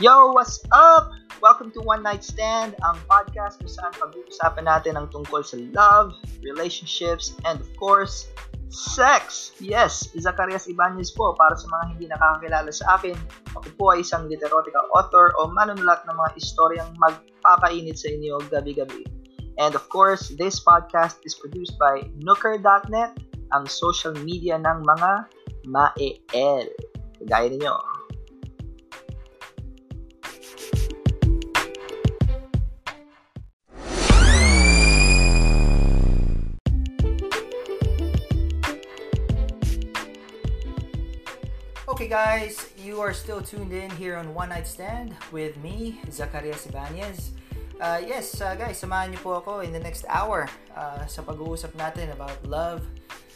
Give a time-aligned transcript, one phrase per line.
[0.00, 1.12] Yo, what's up?
[1.44, 6.16] Welcome to One Night Stand, ang podcast kung saan pag-uusapan natin ang tungkol sa love,
[6.40, 8.32] relationships, and of course,
[8.72, 9.52] sex.
[9.60, 13.12] Yes, Zacarias Ibanez po para sa mga hindi nakakakilala sa akin.
[13.52, 19.04] Ako po ay isang literotica author o manunulat ng mga istoryang magpapainit sa inyo gabi-gabi.
[19.60, 23.20] And of course, this podcast is produced by Nooker.net,
[23.52, 25.10] ang social media ng mga
[25.68, 26.72] ma-el.
[27.20, 27.99] Kagaya ninyo.
[42.10, 47.30] Guys, you are still tuned in here on One Night Stand with me, Zacarias Ibanez.
[47.80, 51.70] Uh, yes, uh, guys, samahan niyo po ako in the next hour uh, sa pag-uusap
[51.78, 52.82] natin about love,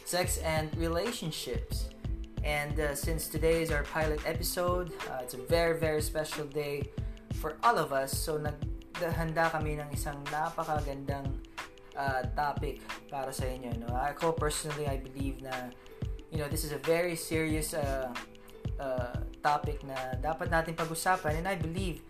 [0.03, 1.87] sex, and relationships.
[2.43, 6.91] And uh, since today is our pilot episode, uh, it's a very, very special day
[7.39, 8.11] for all of us.
[8.11, 8.43] So,
[8.99, 11.31] naghanda kami ng isang napakagandang
[11.95, 13.87] uh, topic para sa inyo.
[13.87, 13.95] No?
[13.95, 15.71] Ako personally, I believe na
[16.35, 18.11] you know, this is a very serious uh,
[18.81, 21.45] uh, topic na dapat natin pag-usapan.
[21.45, 22.01] And I believe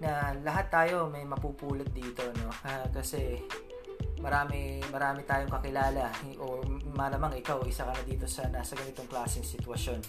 [0.00, 2.48] na lahat tayo may mapupulot dito no?
[2.64, 3.40] Uh, kasi
[4.20, 6.12] marami marami tayong kakilala.
[6.40, 6.60] O
[6.92, 10.00] malamang ikaw isa ka na dito sa nasa ganitong klaseng sitwasyon.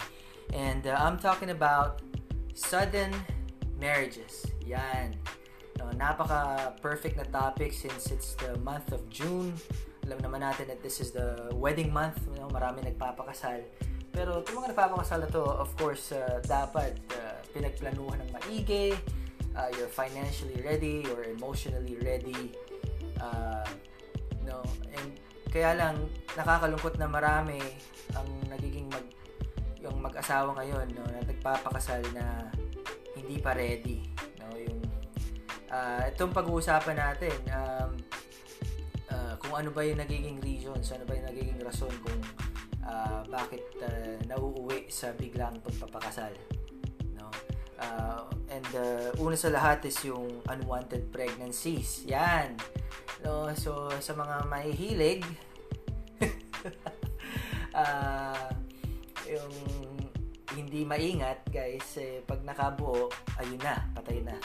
[0.52, 2.02] And uh, I'm talking about
[2.52, 3.12] sudden
[3.80, 4.44] marriages.
[4.68, 5.16] Yan.
[5.80, 9.56] No, napaka perfect na topic since it's the month of June.
[10.04, 13.62] Alam naman natin that this is the wedding month know, marami nagpapakasal
[14.12, 18.92] pero itong mga nagpapakasal na to of course uh, dapat uh, pinagplanuhan ng maigi
[19.56, 22.52] uh, you're financially ready or emotionally ready
[23.20, 23.64] uh,
[24.44, 24.62] no?
[24.92, 25.16] And
[25.52, 25.96] kaya lang
[26.34, 27.60] nakakalungkot na marami
[28.16, 29.06] ang nagiging mag
[29.82, 31.02] yung mag-asawa ngayon no?
[31.08, 32.50] Na nagpapakasal na
[33.18, 34.04] hindi pa ready
[34.40, 34.54] no?
[34.56, 34.80] Yung
[35.72, 37.90] uh, itong pag-uusapan natin um,
[39.10, 42.20] uh, kung ano ba yung nagiging reasons ano ba yung nagiging rason kung
[42.86, 46.34] uh, bakit uh, nauuwi sa biglang pagpapakasal
[47.82, 52.06] Uh, and uh, una sa lahat is yung unwanted pregnancies.
[52.06, 52.54] Yan.
[53.26, 55.22] No, so sa mga mahihilig
[57.74, 58.50] uh,
[59.34, 59.54] yung
[60.52, 63.08] hindi maingat, guys, eh, pag nakabuo,
[63.40, 64.36] ayun na, patay na.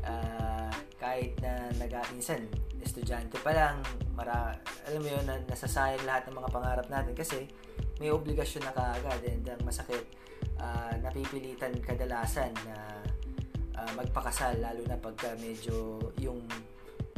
[0.00, 2.46] Uh, kahit na nagaminsan,
[2.78, 3.82] estudyante pa lang,
[4.20, 4.52] mara,
[4.84, 7.48] alam mo yun, na nasasayang lahat ng mga pangarap natin kasi
[7.96, 10.04] may obligasyon na kaagad and ang masakit,
[10.60, 12.76] uh, napipilitan kadalasan na
[13.80, 16.44] uh, magpakasal lalo na pagka medyo yung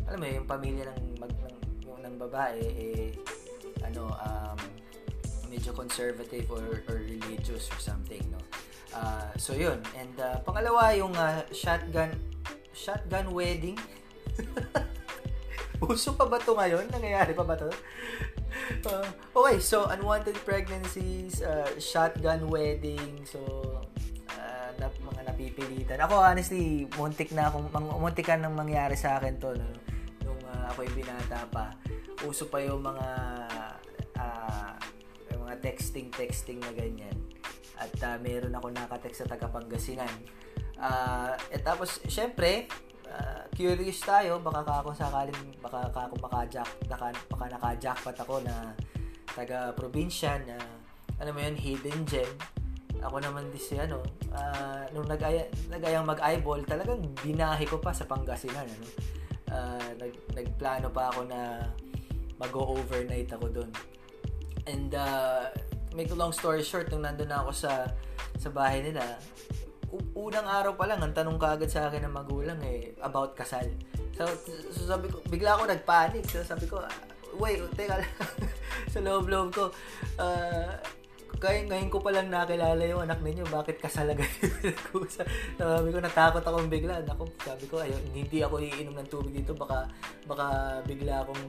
[0.06, 3.10] alam mo yung pamilya ng mag ng, yung ng babae eh
[3.82, 4.58] ano um,
[5.50, 8.38] medyo conservative or, or religious or something no?
[8.92, 9.80] Uh, so yun.
[9.96, 12.12] And uh, pangalawa yung uh, shotgun
[12.76, 13.76] shotgun wedding
[15.88, 17.70] uso pa ba to ngayon nangyayari pa ba to
[18.87, 19.06] uh,
[19.37, 23.41] okay, so unwanted pregnancies, uh, shotgun wedding, so
[24.32, 25.98] uh, mga napipilitan.
[26.03, 27.69] Ako honestly, muntik na akong
[28.00, 29.69] muntik ka nang mangyari sa akin to no,
[30.26, 31.75] nung uh, ako yung binata pa.
[32.22, 33.09] Uso pa yung mga
[34.19, 34.75] uh,
[35.34, 37.16] yung mga texting texting na ganyan.
[37.78, 40.12] At uh, meron ako nakatext sa taga Pangasinan.
[40.78, 42.66] Uh, at tapos syempre,
[43.06, 48.40] uh, curious tayo, baka ka ako sakaling, baka ka ako maka-jack, baka, baka naka-jackpot ako
[48.42, 48.72] na
[49.32, 50.56] taga-probinsya na,
[51.20, 52.28] alam mo yun, hidden gem.
[53.02, 53.98] Ako naman di si ano,
[54.30, 58.64] uh, nung nag-aya, nag-ayang mag-eyeball, talagang binahe ko pa sa Pangasinan.
[58.64, 58.86] Ano?
[59.52, 61.66] Uh, nag, nagplano pa ako na
[62.38, 63.70] mag-overnight ako doon.
[64.70, 65.50] And uh,
[65.92, 67.90] make a long story short, nung nandun na ako sa
[68.38, 69.19] sa bahay nila,
[70.16, 73.64] unang araw pa lang, ang tanong kaagad sa akin ng magulang eh, about kasal.
[74.16, 74.28] So,
[74.72, 76.25] so sabi ko, bigla ako nagpanic.
[76.28, 76.84] So sabi ko,
[77.36, 78.12] wait, teka lang.
[78.92, 79.64] sa loob-loob ko,
[80.20, 80.72] uh,
[81.43, 84.31] kaya ngayon ko palang nakilala yung anak ninyo, bakit kasal agad
[84.94, 85.11] yung
[85.58, 87.02] Sabi ko, natakot akong bigla.
[87.02, 89.90] Ako, sabi ko, ayun, hindi ako iinom ng tubig dito, baka,
[90.28, 91.44] baka bigla akong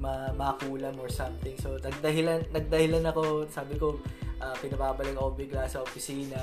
[0.00, 1.52] ma- makulam or something.
[1.60, 4.00] So, nagdahilan, nagdahilan ako, sabi ko,
[4.40, 6.40] uh, pinababalik ako bigla sa opisina.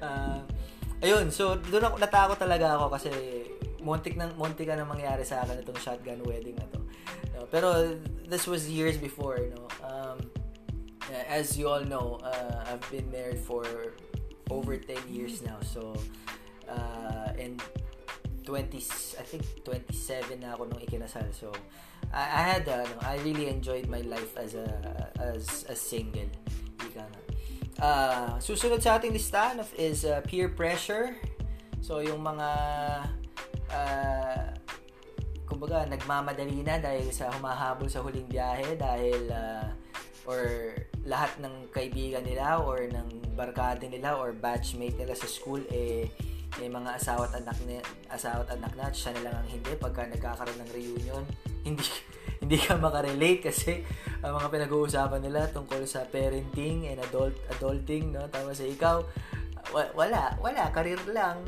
[0.00, 0.40] uh,
[1.04, 3.10] ayun, so doon ako natakot talaga ako kasi
[3.84, 6.80] montik nang montik na mangyari sa akin itong shotgun wedding na to.
[7.36, 7.94] No, pero
[8.26, 9.68] this was years before, no.
[9.84, 10.18] Um,
[11.28, 13.94] as you all know, uh, I've been married for
[14.50, 15.58] over 10 years now.
[15.62, 15.94] So
[16.68, 17.62] uh, and
[18.46, 18.78] 20
[19.18, 21.30] I think 27 na ako nung ikinasal.
[21.34, 21.50] So
[22.12, 24.68] I, I had uh, ano, I really enjoyed my life as a
[25.18, 26.28] as a single.
[26.82, 27.20] Ika nga.
[27.76, 31.12] Uh, susunod sa ating listahan of is uh, peer pressure.
[31.84, 32.48] So, yung mga
[33.70, 34.46] uh,
[35.46, 39.70] kumbaga, nagmamadali na dahil sa humahabol sa huling biyahe dahil uh,
[40.26, 40.74] or
[41.06, 43.08] lahat ng kaibigan nila or ng
[43.38, 46.10] barkada nila or batchmate nila sa school eh
[46.56, 47.76] may mga asawa at anak ni
[48.08, 51.24] asawa at anak na siya na lang ang hindi pagka nagkakaroon ng reunion
[51.66, 51.84] hindi
[52.36, 53.80] hindi ka makarelate kasi
[54.20, 59.00] ang mga pinag-uusapan nila tungkol sa parenting and adult adulting no tama sa ikaw
[59.72, 61.42] wala wala career lang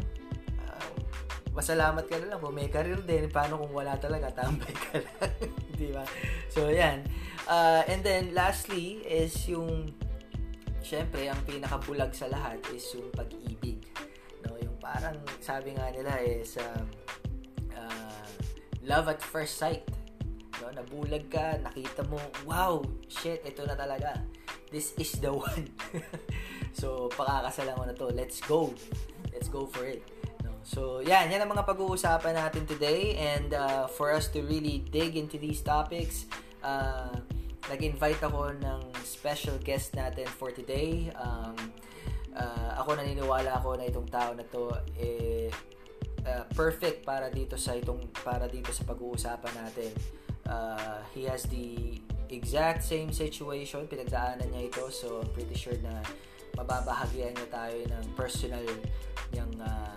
[1.59, 3.27] masalamat ka na lang kung may career din.
[3.35, 5.35] Paano kung wala talaga, tambay ka lang.
[5.81, 6.07] di ba?
[6.47, 7.03] So, yan.
[7.51, 9.91] Uh, and then, lastly, is yung,
[10.87, 13.83] syempre, ang pinakabulag sa lahat is yung pag-ibig.
[14.79, 14.87] No?
[14.87, 16.83] Parang, sabi nga nila is, uh,
[17.75, 18.27] uh,
[18.87, 19.83] love at first sight.
[20.63, 20.71] No?
[20.71, 24.23] Nabulag ka, nakita mo, wow, shit, ito na talaga.
[24.71, 25.67] This is the one.
[26.73, 28.15] so, pakakasalan mo na to.
[28.15, 28.71] Let's go.
[29.35, 30.05] Let's go for it.
[30.69, 31.33] So, yan.
[31.33, 33.17] Yan ang mga pag-uusapan natin today.
[33.17, 36.29] And uh, for us to really dig into these topics,
[36.61, 37.17] uh,
[37.73, 41.09] nag-invite ako ng special guest natin for today.
[41.17, 41.57] Um,
[42.39, 45.51] uh, ako naniniwala ako na itong tao na to eh,
[46.25, 49.93] uh, perfect para dito sa itong para dito sa pag-uusapan natin.
[50.49, 52.01] Uh, he has the
[52.33, 54.89] exact same situation, pinagdaanan niya ito.
[54.89, 56.01] So, I'm pretty sure na
[56.57, 58.65] mababahagian niya tayo ng personal
[59.31, 59.95] niyang uh,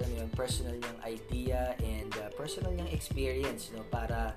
[0.00, 4.32] alam yun, personal niyang idea and uh, personal niyang experience no para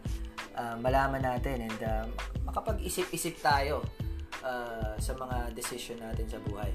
[0.60, 2.06] uh, malaman natin and uh,
[2.44, 3.82] makapag-isip-isip tayo
[4.42, 6.72] uh, sa mga decision natin sa buhay.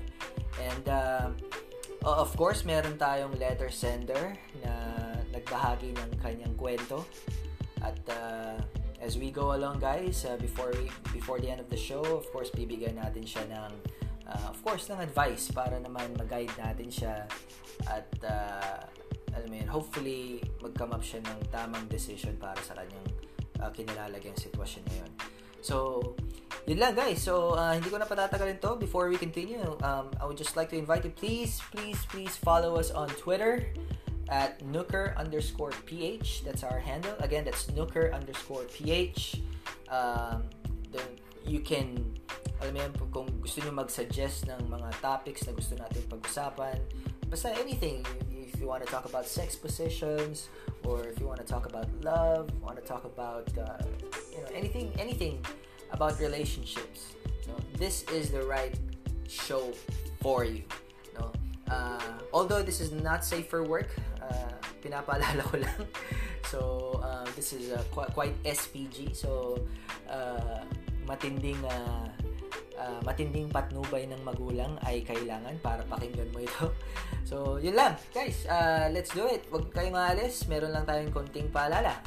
[0.63, 1.29] And uh,
[2.07, 4.73] of course, meron tayong letter sender na
[5.35, 7.03] nagbahagi ng kanyang kwento.
[7.83, 8.59] At uh,
[9.03, 12.27] as we go along guys, uh, before we, before the end of the show, of
[12.35, 13.73] course, bibigyan natin siya ng
[14.29, 17.25] uh, of course, ng advice para naman mag-guide natin siya
[17.89, 18.79] at uh,
[19.33, 23.07] alam mo yun, hopefully mag-come up siya ng tamang decision para sa kanyang
[23.63, 25.13] uh, kinalalagyang sitwasyon ngayon.
[25.61, 26.15] So,
[26.69, 27.25] yun lang guys.
[27.25, 28.77] So, uh, hindi ko na patatagalin to.
[28.77, 32.77] Before we continue, um, I would just like to invite you, please, please, please follow
[32.77, 33.65] us on Twitter
[34.29, 36.45] at nooker underscore ph.
[36.45, 37.17] That's our handle.
[37.25, 39.41] Again, that's nooker underscore ph.
[39.89, 40.45] Um,
[40.93, 41.01] the,
[41.49, 42.05] you can,
[42.61, 46.77] alam mo kung gusto nyo mag-suggest ng mga topics na gusto natin pag-usapan,
[47.33, 50.53] basta anything if you want to talk about sex positions
[50.89, 53.77] or if you want to talk about love want to talk about uh,
[54.33, 55.45] you know anything anything
[55.93, 57.13] about relationships
[57.45, 58.75] you know, this is the right
[59.29, 59.73] show
[60.23, 60.65] for you
[61.05, 61.31] you know?
[61.71, 62.01] uh,
[62.33, 63.95] although this is not safe for work
[64.25, 64.49] uh,
[65.53, 65.85] ko lang
[66.49, 69.61] so uh, this is uh, quite, quite SPG so
[70.09, 70.65] uh,
[71.05, 72.09] matinding uh,
[72.79, 76.71] uh, matinding patnubay ng magulang ay kailangan para pakinggan mo ito.
[77.29, 77.93] So, yun lang.
[78.09, 79.45] Guys, uh, let's do it.
[79.53, 80.49] Huwag kayong aalis.
[80.49, 82.01] Meron lang tayong konting paalala.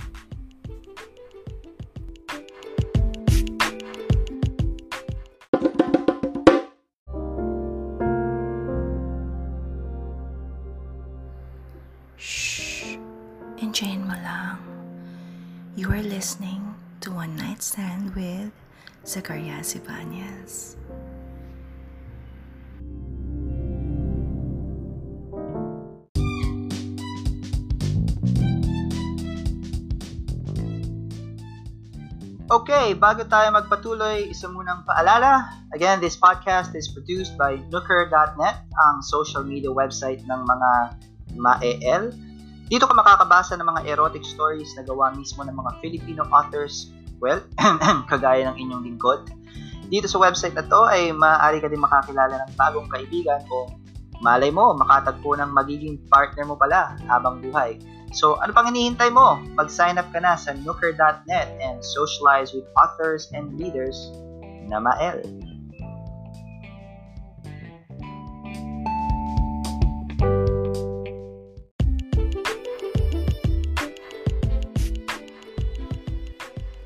[13.62, 14.57] Enjoyin mo lang.
[15.77, 16.65] You are listening
[17.06, 18.50] to One Night Stand with
[19.01, 20.77] Zacarias Ibanez.
[32.52, 35.56] Okay, bago tayo magpatuloy, isa munang paalala.
[35.71, 40.69] Again, this podcast is produced by Nooker.net, ang social media website ng mga
[41.40, 42.11] ma-EL.
[42.68, 47.45] Dito ka makakabasa ng mga erotic stories na gawa mismo ng mga Filipino authors Well,
[48.11, 49.30] kagaya ng inyong lingkod.
[49.87, 53.69] Dito sa website na to ay maaari ka din makakilala ng bagong kaibigan o
[54.25, 57.78] malay mo, makatagpo ng magiging partner mo pala habang buhay.
[58.11, 59.40] So, ano pang hinihintay mo?
[59.56, 64.11] Mag-sign up ka na sa nooker.net and socialize with authors and readers
[64.68, 65.21] na mael.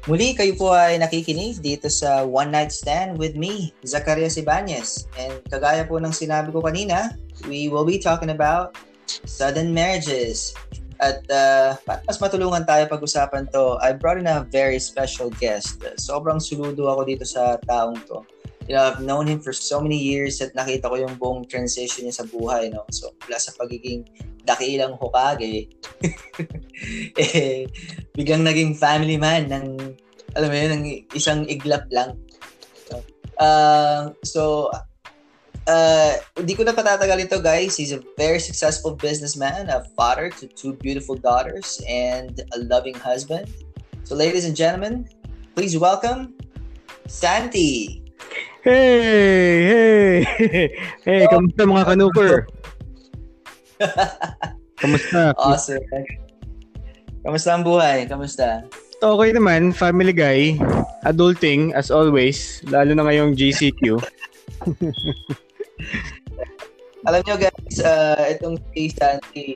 [0.06, 5.10] Muli, kayo po ay nakikinig dito sa One Night Stand with me, Zacarias Ibanez.
[5.18, 7.18] And kagaya po ng sinabi ko kanina,
[7.50, 8.78] we will be talking about
[9.26, 10.54] sudden marriages.
[11.02, 11.74] At uh,
[12.06, 15.82] mas matulungan tayo pag-usapan to, I brought in a very special guest.
[15.98, 18.22] Sobrang suludo ako dito sa taong to.
[18.66, 22.10] You know, I've known him for so many years at nakita ko yung buong transition
[22.10, 22.74] niya sa buhay.
[22.74, 22.86] No?
[22.90, 24.10] So, mula sa pagiging
[24.46, 25.70] dakilang Hokage,
[27.22, 27.70] eh,
[28.14, 29.98] biglang naging family man ng,
[30.34, 32.18] alam mo yun, ng isang iglap lang.
[32.90, 32.94] So,
[33.38, 34.42] uh, so
[35.68, 37.78] uh, hindi ko na patatagal ito, guys.
[37.78, 43.50] He's a very successful businessman, a father to two beautiful daughters, and a loving husband.
[44.06, 45.10] So, ladies and gentlemen,
[45.58, 46.38] please welcome
[47.08, 48.02] Santi.
[48.66, 50.26] Hey!
[50.26, 50.74] Hey!
[51.06, 52.50] Hey, kamusta mga kanuper?
[54.82, 55.38] kamusta?
[55.38, 55.86] Awesome.
[57.22, 58.10] Kamusta ang buhay?
[58.10, 58.66] Kamusta?
[59.06, 60.58] Okay naman, family guy,
[61.06, 64.02] adulting as always, lalo na ngayong GCQ.
[67.06, 69.54] Alam nyo guys, uh, itong si Santi,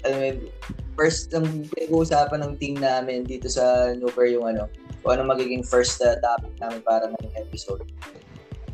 [0.00, 0.48] alam mo,
[0.96, 4.64] first ang pinag-uusapan ng team namin dito sa Nooper yung ano,
[5.04, 7.84] kung ano magiging first uh, topic namin para ngayong episode.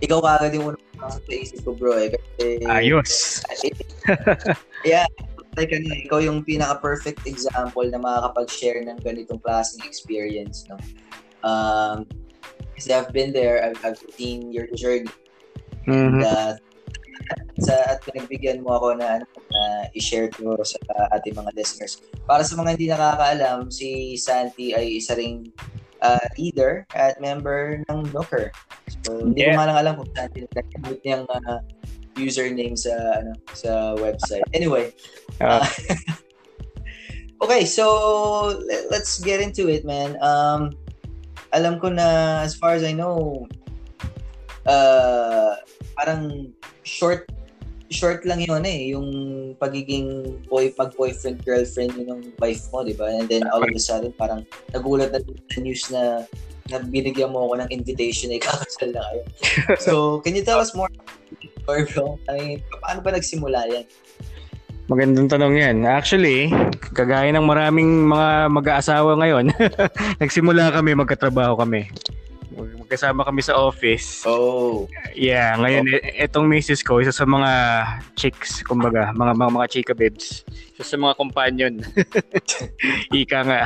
[0.00, 2.14] Ikaw kagad yung unang pasok sa isip ko bro eh.
[2.14, 3.42] Kasi, Ayos!
[4.88, 5.04] yeah,
[5.58, 10.64] like ano, ikaw yung pinaka-perfect example na makakapag-share ng ganitong klaseng experience.
[10.70, 10.78] No?
[11.42, 12.06] Um,
[12.78, 15.10] kasi I've been there, I've, I've seen your journey.
[15.84, 16.22] Mhm.
[16.22, 16.52] And, uh,
[17.66, 20.80] sa at pinagbigyan mo ako na, ano, na i-share ko sa
[21.18, 22.00] ating mga listeners.
[22.25, 25.52] Para sa mga hindi nakakaalam, si Santi ay isa ring
[26.02, 28.50] uh, leader at member ng Nooker.
[29.07, 29.57] So, hindi ko Yeah.
[29.57, 31.61] nga lang alam kung Santi nag-gamit niyang uh,
[32.19, 32.92] username sa
[33.23, 34.45] ano sa website.
[34.52, 34.92] Anyway,
[35.40, 35.64] Ah.
[37.45, 40.21] okay, so le- let's get into it, man.
[40.21, 40.76] Um,
[41.57, 43.49] alam ko na, as far as I know,
[44.69, 45.57] uh,
[45.97, 46.52] parang
[46.85, 47.25] short
[47.90, 49.09] short lang yun eh, yung
[49.59, 53.11] pagiging boy, pag-boyfriend, girlfriend yun ng wife mo, di ba?
[53.11, 55.20] And then all of a sudden, parang nagulat na
[55.50, 56.25] sa news na
[56.70, 59.23] na binigyan mo ako ng invitation na ikakasal na kayo.
[59.85, 60.87] So, can you tell us more
[61.66, 62.14] or bro?
[62.30, 63.87] I mean, paano ba nagsimula yan?
[64.87, 65.76] Magandang tanong yan.
[65.87, 66.50] Actually,
[66.94, 69.50] kagaya ng maraming mga mag-aasawa ngayon,
[70.23, 71.90] nagsimula kami, magkatrabaho kami.
[72.90, 74.26] Magkasama kami sa office.
[74.26, 74.90] Oh.
[75.14, 77.50] Yeah, ngayon e- etong misis ko isa sa mga
[78.18, 80.42] chicks, kumbaga, mga mga, mga chika babes.
[80.75, 81.78] Isa sa mga companion.
[83.14, 83.62] Ika nga.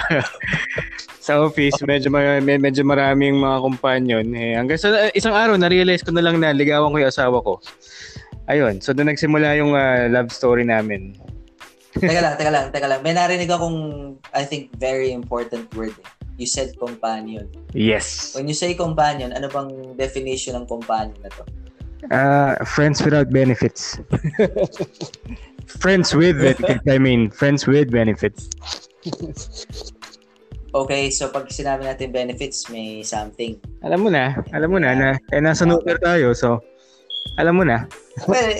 [1.25, 4.29] sa office, medyo ma- med- medyo maraming mga companion.
[4.37, 7.65] Eh, hanggang sa isang araw na-realize ko na lang na ligawan ko 'yung asawa ko.
[8.53, 11.17] Ayun, so doon nagsimula yung ah, love story namin.
[11.97, 13.01] teka lang, teka lang, teka lang.
[13.01, 15.97] May narinig akong, I think, very important word.
[15.97, 16.24] Eh.
[16.35, 17.47] You said companion.
[17.73, 18.35] Yes.
[18.35, 21.45] When you say companion, ano bang definition ng companion na to?
[22.11, 23.97] Ah, friends without benefits.
[25.81, 28.51] friends with benefits, I mean, friends with benefits.
[30.75, 33.63] Okay, so pag sinabi natin benefits, may something.
[33.87, 36.59] Alam mo na, alam mo na na eh, nasa Nooker tayo, so
[37.39, 37.87] alam mo na.
[38.27, 38.51] Well,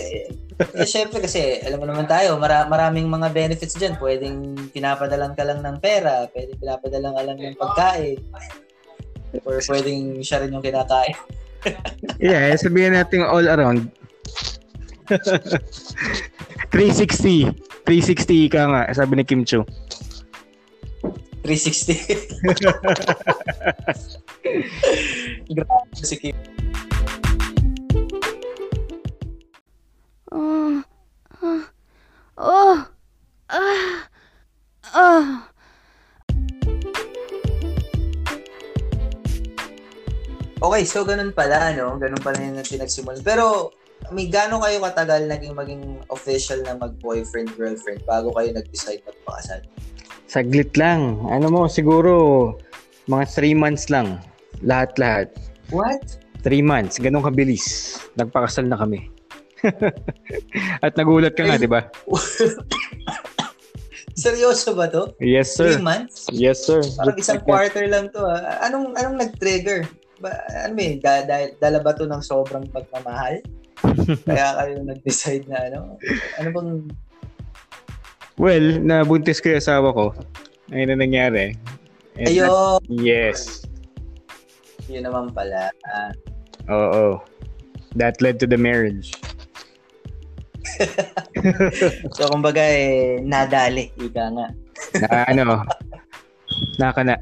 [0.59, 3.99] eh, syempre kasi, alam mo naman tayo, mara- maraming mga benefits dyan.
[3.99, 8.19] Pwedeng pinapadalan ka lang ng pera, pwedeng pinapadalan ka lang ng pagkain,
[9.43, 11.17] or pwedeng siya rin yung kinakain.
[12.21, 13.89] Yeah, eh, sabihin natin all around.
[16.69, 17.57] 360.
[17.89, 19.65] 360 ka nga, sabi ni Kim Chu.
[21.45, 21.97] 360.
[25.57, 26.37] Grabe si Kim.
[30.35, 30.83] Oh,
[32.35, 32.83] oh,
[33.47, 34.03] ah,
[34.91, 35.47] ah.
[40.59, 41.95] Okay, so ganun pala, no?
[42.03, 43.23] Ganun pala yung pinagsimulan.
[43.23, 43.71] Pero,
[44.11, 49.63] may gano'n kayo katagal naging maging official na mag-boyfriend, girlfriend bago kayo nag-decide magpakasal?
[50.27, 51.23] Saglit lang.
[51.31, 52.59] Ano mo, siguro
[53.07, 54.19] mga 3 months lang.
[54.67, 55.31] Lahat-lahat.
[55.71, 56.19] What?
[56.43, 56.99] 3 months.
[56.99, 57.95] Ganun kabilis.
[58.19, 59.14] Nagpakasal na kami.
[60.85, 61.89] At nagulat ka nga, di ba?
[64.15, 65.11] Seryoso ba to?
[65.19, 65.83] Yes, Three sir.
[65.83, 66.31] months?
[66.31, 66.79] Yes, sir.
[66.95, 68.23] Parang isang quarter lang to.
[68.23, 68.63] Ah.
[68.71, 69.83] Anong anong nag-trigger?
[70.23, 70.31] Ba,
[70.63, 70.97] ano ba yun?
[71.03, 73.43] Da, da, dala ba to ng sobrang pagmamahal?
[74.29, 75.99] Kaya kayo nag-decide na ano?
[76.39, 76.71] Ano bang...
[78.39, 80.15] Well, nabuntis ko yung asawa ko.
[80.71, 81.59] Ayun na nangyari.
[82.15, 82.79] And Ayo!
[82.87, 83.67] Yes.
[84.87, 85.75] Yun naman pala.
[85.91, 86.15] Ah,
[86.71, 87.19] Oo.
[87.99, 89.11] That led to the marriage.
[92.17, 93.93] So, kumbaga eh, nadali.
[94.01, 94.47] Ika nga.
[95.01, 95.65] Na ano,
[96.81, 97.17] naka na.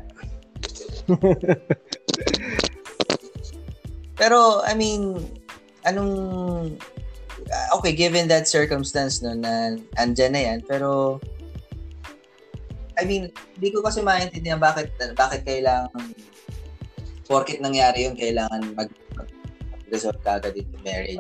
[4.15, 5.19] Pero, I mean,
[5.83, 6.13] anong...
[7.51, 11.19] ah, Okay, given that circumstance no, na andyan na yan, pero...
[13.01, 16.13] I mean, hindi ko kasi maintindihan bakit bakit kailangan
[17.25, 21.19] porket nangyari yun, kailangan mag mag-resort kagad into marriage.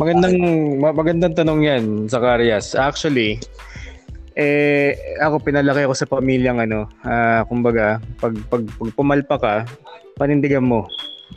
[0.00, 0.36] Magandang
[0.80, 2.72] ma- magandang tanong 'yan, Zacarias.
[2.74, 3.38] Actually,
[4.32, 9.54] eh ako pinalaki ako sa pamilyang ano, ah, kumbaga, pag, pag pag pumalpa ka,
[10.16, 10.88] panindigan mo.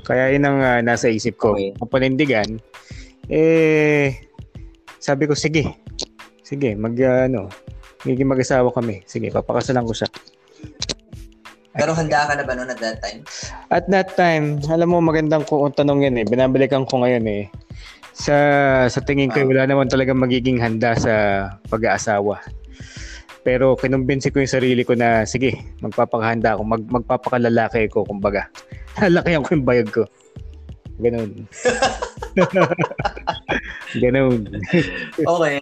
[0.07, 1.55] Kaya 'yun ang ah, nasa isip ko.
[1.55, 1.75] Okay.
[1.75, 2.49] Ang panindigan,
[3.25, 4.13] Eh,
[5.01, 5.65] sabi ko, sige.
[6.45, 7.49] Sige, mag, uh, ano,
[8.05, 9.01] magiging mag-asawa kami.
[9.09, 10.09] Sige, papakasalan ko siya.
[11.75, 13.19] Pero handa ka na ba noon at that time?
[13.73, 16.25] At that time, alam mo, magandang kung tanong yan eh.
[16.29, 17.43] Binabalikan ko ngayon eh.
[18.15, 18.37] Sa,
[18.87, 19.47] sa tingin ko, Ah.
[19.47, 21.13] wala naman talaga magiging handa sa
[21.67, 22.39] pag-aasawa.
[23.43, 25.53] Pero kinumbinsi ko yung sarili ko na, sige,
[25.83, 28.47] magpapakahanda ako, mag, magpapakalalaki ko, kumbaga.
[29.03, 30.07] Lalakihan ko yung bayag ko.
[30.95, 31.43] Ganun.
[34.03, 34.47] Ganun.
[35.19, 35.55] Okay.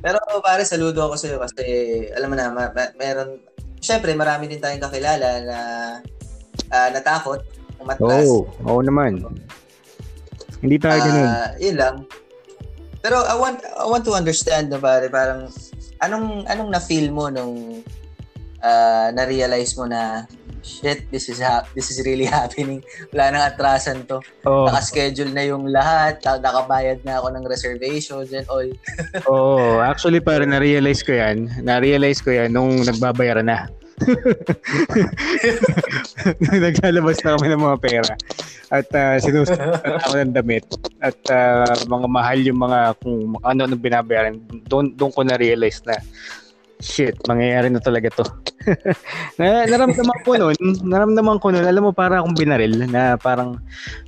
[0.00, 1.64] Pero pare, saludo ako sa'yo kasi
[2.16, 3.44] alam mo na, ma- ma- meron,
[3.84, 5.58] syempre marami din tayong kakilala na
[6.72, 7.44] ah, natakot,
[7.76, 8.24] umatras.
[8.24, 9.20] Oo, oo naman.
[10.60, 11.28] Hindi tayo ganun.
[11.28, 11.96] Ah, yun lang.
[13.00, 15.48] Pero I want I want to understand na pare, parang
[16.04, 17.80] anong anong na-feel mo nung
[18.60, 20.28] ah, na-realize mo na
[20.60, 22.84] shit, this is hap- this is really happening.
[23.12, 24.20] Wala nang atrasan to.
[24.44, 28.68] Oo, Naka-schedule na yung lahat, nakabayad na ako ng reservations and all.
[29.32, 29.80] oo.
[29.80, 31.48] Actually, para na-realize ko yan.
[31.64, 33.72] Na-realize ko yan nung nagbabayaran na.
[36.64, 38.14] Naglalabas na kami ng mga pera.
[38.70, 40.64] At uh, sinusunod ako ng damit.
[41.02, 44.38] At ah, mga mahal yung mga kung ano ano binabayaran.
[44.70, 45.98] Doon, doon ko na-realize na
[46.80, 48.24] shit, mangyayari na talaga to.
[49.38, 53.60] na, naramdaman ko noon, naramdaman ko noon, alam mo, para akong binaril na parang,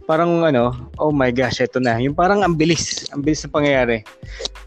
[0.09, 2.01] parang ano, oh my gosh, ito na.
[2.01, 3.97] Yung parang ang bilis, ang bilis na pangyayari.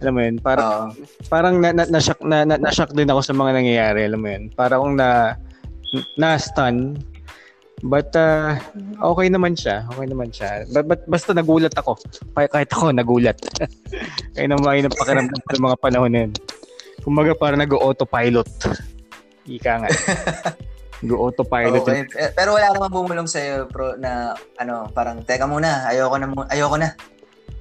[0.05, 1.05] Alam mo yun, parang, Oo.
[1.27, 4.43] parang na, na, na-shock, na, na, na-shock din ako sa mga nangyayari, alam mo yun.
[4.53, 5.35] Para akong na,
[6.21, 7.01] na-stun.
[7.85, 8.55] But, uh,
[9.03, 9.85] okay naman siya.
[9.93, 10.63] Okay naman siya.
[10.71, 11.99] But, but basta nagulat ako.
[12.33, 13.37] Kahit, kahit ako, nagulat.
[14.33, 16.33] Kaya naman yung pakiramdam ng mga panahon na yun.
[17.01, 18.47] Kumbaga, parang nag-autopilot.
[19.45, 19.89] Ika nga.
[21.05, 21.83] Nag-autopilot.
[21.85, 22.07] Okay.
[22.17, 26.77] Eh, Pero wala namang bumulong sa'yo, pro, na ano, parang, teka muna, ayoko na, ayoko
[26.79, 26.89] na.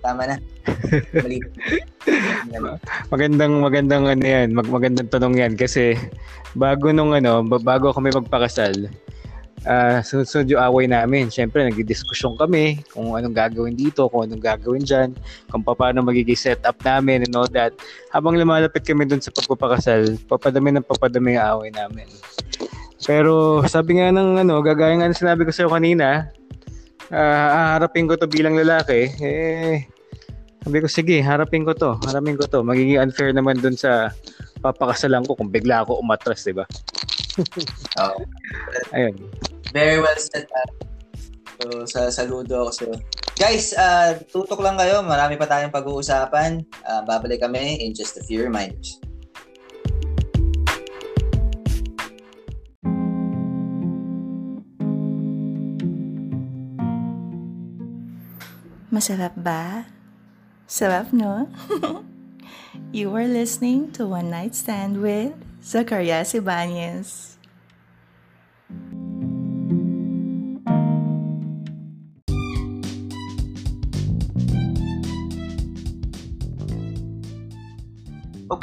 [0.00, 0.36] Tama na.
[1.16, 1.40] Mali.
[3.12, 5.96] Magandang magandang ano yan, mag, magandang tanong yan kasi
[6.52, 8.92] bago nung ano, ba- bago kami magpakasal,
[9.64, 11.32] ah sunod-sunod yung away namin.
[11.32, 15.10] Siyempre, nagdidiskusyon kami kung anong gagawin dito, kung anong gagawin dyan,
[15.48, 17.72] kung paano magiging setup namin and all that.
[18.12, 22.08] Habang lumalapit kami dun sa pagpapakasal, papadami ng papadami yung away namin.
[23.04, 26.28] Pero sabi nga ng ano, gagaya nga ng sinabi ko sa'yo kanina,
[27.12, 29.84] ah haharapin ko to bilang lalaki, eh,
[30.64, 31.92] sabi ko, sige, harapin ko to.
[32.08, 32.64] Harapin ko to.
[32.64, 34.08] Magiging unfair naman dun sa
[34.64, 36.64] papakasalan ko kung bigla ako umatras, di ba?
[38.00, 38.24] Oo.
[38.96, 39.12] Ayun.
[39.74, 40.46] Very well said.
[40.46, 40.70] Pat.
[41.58, 42.94] So, sa saludo ako sa'yo.
[43.34, 45.02] Guys, ah, tutok lang kayo.
[45.02, 46.62] Marami pa tayong pag-uusapan.
[46.86, 49.02] Ah, babalik kami in just a few reminders.
[58.94, 59.90] Masarap ba?
[60.70, 61.50] Sarap, no?
[62.94, 65.34] you are listening to One Night Stand with
[65.66, 67.33] Zacharias Ibanez.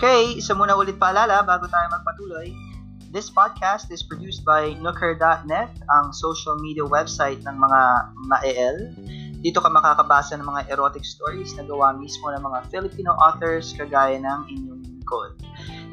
[0.02, 2.50] Okay, isa muna ulit paalala bago tayo magpatuloy.
[3.14, 7.82] This podcast is produced by Nooker.net, ang social media website ng mga
[8.26, 8.98] ma-EL.
[9.46, 14.18] Dito ka makakabasa ng mga erotic stories na gawa mismo ng mga Filipino authors kagaya
[14.18, 15.38] ng inyong lingkod.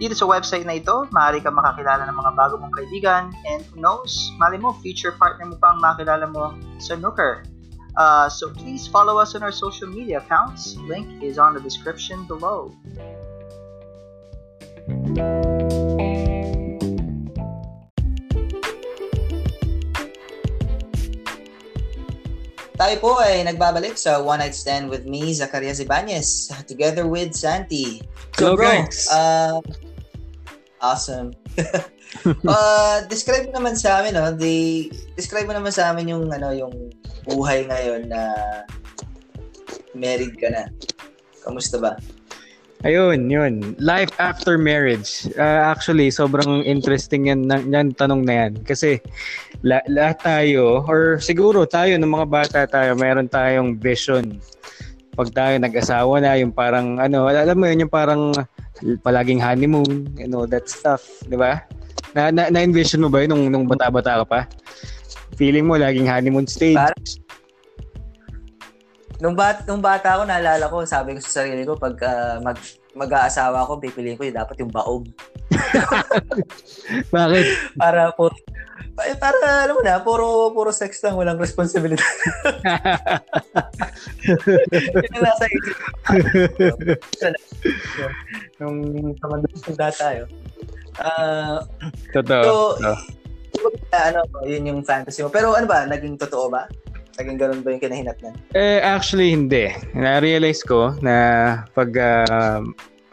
[0.00, 3.76] Dito sa website na ito, maaari ka makakilala ng mga bago mong kaibigan and who
[3.76, 7.44] knows, mali mo, future partner mo pang makilala mo sa Nooker.
[7.92, 10.80] Uh, so please follow us on our social media accounts.
[10.88, 12.72] Link is on the description below.
[22.78, 28.00] Tayo po ay nagbabalik sa One Night Stand with me, Zacarias Ibanez, together with Santi.
[28.38, 29.04] Hello, bro, guys.
[29.12, 29.60] uh,
[30.80, 31.36] awesome.
[32.48, 34.32] uh, describe mo naman sa amin, no?
[34.32, 36.72] The, describe mo naman sa amin yung, ano, yung
[37.28, 38.22] buhay ngayon na
[39.92, 40.72] married ka na.
[41.44, 41.98] Kamusta ba?
[42.86, 43.74] Ayun, yun.
[43.82, 45.26] Life after marriage.
[45.34, 48.52] Ah, actually, sobrang interesting yan, yan, yan tanong na yan.
[48.62, 49.02] Kasi
[49.66, 54.38] la, lahat tayo, or siguro tayo, ng mga bata tayo, meron tayong vision.
[55.18, 58.30] Pag tayo nag-asawa na, yung parang, ano, alam mo yun, yung parang
[59.02, 61.58] palaging honeymoon, you know, that stuff, di ba?
[62.14, 64.40] Na, na, na-envision mo ba yun nung, nung bata-bata ka pa?
[65.34, 66.78] Feeling mo, laging honeymoon stage.
[66.78, 67.27] Parang-
[69.18, 72.54] Nung, bat, nung bata ako, naalala ko, sabi ko sa sarili ko, pag ah, mag,
[72.94, 75.10] mag-aasawa ako, pipiliin ko yung dapat yung baog.
[77.14, 77.46] Bakit?
[77.74, 78.30] Para po,
[79.18, 81.98] para, alam mo na, puro, puro sex lang, walang responsibility.
[85.02, 85.76] Yun ang nasa isip.
[88.58, 88.78] Nung
[89.18, 90.22] kamandang data tayo.
[90.98, 91.62] Ah,
[92.14, 92.42] Totoo.
[92.42, 92.54] so,
[93.58, 93.74] Oh.
[93.90, 95.32] ano, yun yung fantasy mo.
[95.32, 96.70] Pero ano ba, naging totoo ba?
[97.18, 98.32] Naging ganun ba yung kinahinatnan?
[98.54, 99.74] Eh, actually, hindi.
[99.90, 101.14] Na-realize ko na
[101.74, 102.62] pag ah,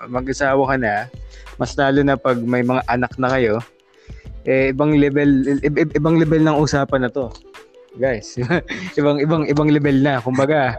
[0.06, 1.10] mag-asawa ka na,
[1.58, 3.58] mas lalo na pag may mga anak na kayo,
[4.46, 5.58] eh, ibang level,
[5.98, 7.34] ibang level ng usapan na to.
[7.98, 8.38] Guys,
[9.00, 10.22] ibang ibang ibang level na.
[10.22, 10.78] Kumbaga,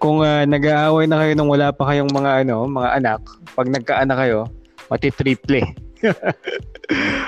[0.00, 3.20] kung ah, nag-aaway na kayo nung wala pa kayong mga ano, mga anak,
[3.52, 4.48] pag nagkaanak kayo,
[4.88, 5.60] mati-triple.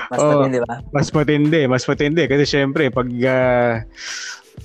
[0.09, 0.40] Mas Oo.
[0.40, 0.75] matindi ba?
[0.88, 2.25] Mas matindi, mas matindi.
[2.25, 3.85] Kasi syempre, pag ah,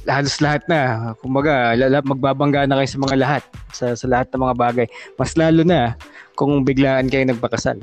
[0.06, 4.42] halos lahat na, kumbaga, lala, magbabangga na kayo sa mga lahat, sa, sa lahat ng
[4.46, 4.88] mga bagay.
[5.18, 5.98] Mas lalo na
[6.38, 7.82] kung biglaan kayo nagpakasal.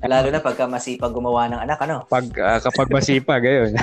[0.00, 2.08] Lalo na pagka masipag gumawa ng anak, ano?
[2.08, 3.76] Pag, ah, kapag masipag, ayun.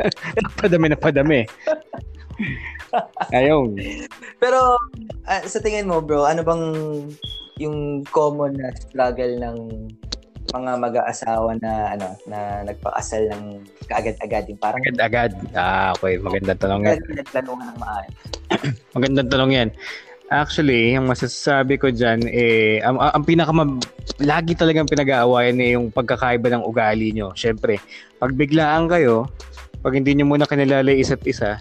[0.60, 1.40] padami na padami.
[3.32, 3.80] Ayun.
[4.36, 4.76] Pero
[5.24, 6.64] ah, sa tingin mo, bro, ano bang
[7.56, 9.56] yung common na struggle ng
[10.50, 13.44] mga mag-aasawa na ano na nagpakasal ng
[13.86, 15.30] kaagad-agad yung parang Agad-agad.
[15.54, 16.18] Ah, okay.
[16.18, 16.98] Magandang tanong yan.
[17.06, 18.14] pinagplanuhan ng maayos.
[18.96, 19.68] Magandang tanong yan.
[20.32, 23.52] Actually, ang masasabi ko dyan, eh, ang, ang pinaka
[24.16, 27.36] lagi talagang pinag-aawayan eh, yung pagkakaiba ng ugali nyo.
[27.36, 27.76] Siyempre,
[28.16, 29.28] pag biglaan kayo,
[29.84, 31.60] pag hindi nyo muna kanilala isa't isa,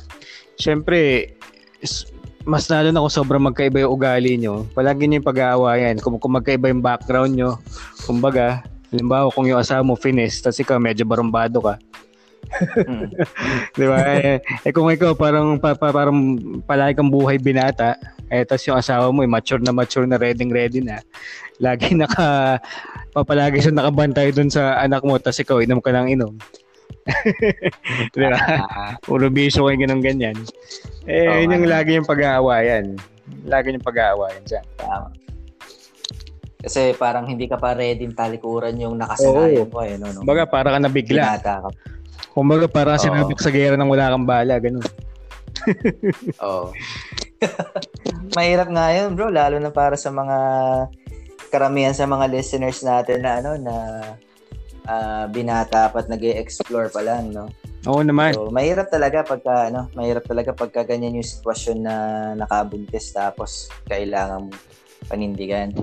[0.55, 1.35] siyempre,
[1.83, 2.07] is-
[2.45, 5.95] mas lalo na kung sobrang magkaiba yung ugali nyo, palagi nyo yung pag-aawayan.
[6.01, 7.61] Kung, kung magkaiba yung background nyo,
[8.05, 11.75] kumbaga, halimbawa kung yung asawa mo finish, tapos ikaw medyo barumbado ka,
[12.51, 13.07] Mm.
[13.79, 13.97] Di ba?
[14.19, 16.35] eh, eh kung ikaw parang pa, pa- parang
[16.67, 17.95] palagi kang buhay binata,
[18.27, 20.99] eh tapos yung asawa mo eh, mature na mature na ready ready na.
[21.63, 22.59] Lagi naka
[23.15, 26.33] papalagi siya nakabantay dun sa anak mo tapos ikaw inom ka ng inom.
[28.13, 28.39] Di ba?
[29.01, 30.37] Puro bisyo kayo ganun ganyan.
[31.09, 31.81] Eh, Oo, yun yung nga.
[31.81, 32.95] lagi yung pag-aawayan.
[33.47, 34.65] Lagi yung pag-aawayan dyan.
[34.77, 35.09] Tama.
[36.61, 39.97] Kasi parang hindi ka pa ready yung talikuran yung nakasanayan mo eh.
[39.97, 40.21] No, no?
[40.21, 41.21] Kumbaga, para ka nabigla.
[41.25, 41.69] Binata ka.
[42.37, 43.01] Kumbaga, para Oo.
[43.01, 44.55] sinabi sa gera ng wala kang bala.
[44.61, 44.85] Ganun.
[46.45, 46.69] Oo.
[48.37, 49.33] Mahirap nga yun, bro.
[49.33, 50.37] Lalo na para sa mga
[51.49, 53.75] karamihan sa mga listeners natin na ano na
[54.87, 57.49] ah, binata pa at nag explore pa lang, no?
[57.89, 58.37] Oo naman.
[58.37, 61.95] So, mahirap talaga pagka ano, mahirap talaga pagka ganyan yung sitwasyon na
[62.37, 64.53] nakabuntis tapos kailangan
[65.09, 65.73] panindigan.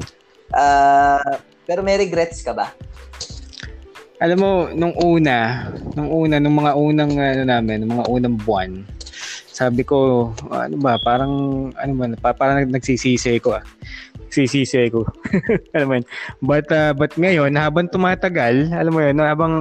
[0.54, 2.70] Ah, pero may regrets ka ba?
[4.18, 8.70] Alam mo, nung una, nung una, nung mga unang ano namin, nung mga unang buwan,
[9.58, 11.34] sabi ko, ano ba, parang,
[11.74, 13.62] ano ba, pa, parang nagsisisi ko ah.
[14.28, 15.08] Nagsisisi ko.
[15.72, 16.06] alam mo yun.
[16.44, 19.52] But, ah, but ngayon, habang tumatagal, alam mo yun, habang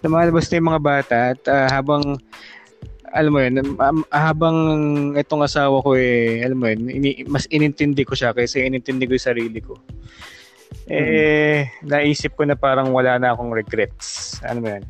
[0.00, 2.16] lumalabas na yung mga bata, at ah, habang,
[3.12, 4.56] alam mo yun, um, habang
[5.20, 9.12] itong asawa ko eh, alam mo yun, ini, mas inintindi ko siya kaysa inintindi ko
[9.12, 9.76] yung sarili ko.
[10.88, 14.40] Eh, naisip ko na parang wala na akong regrets.
[14.40, 14.84] Ano mo yan?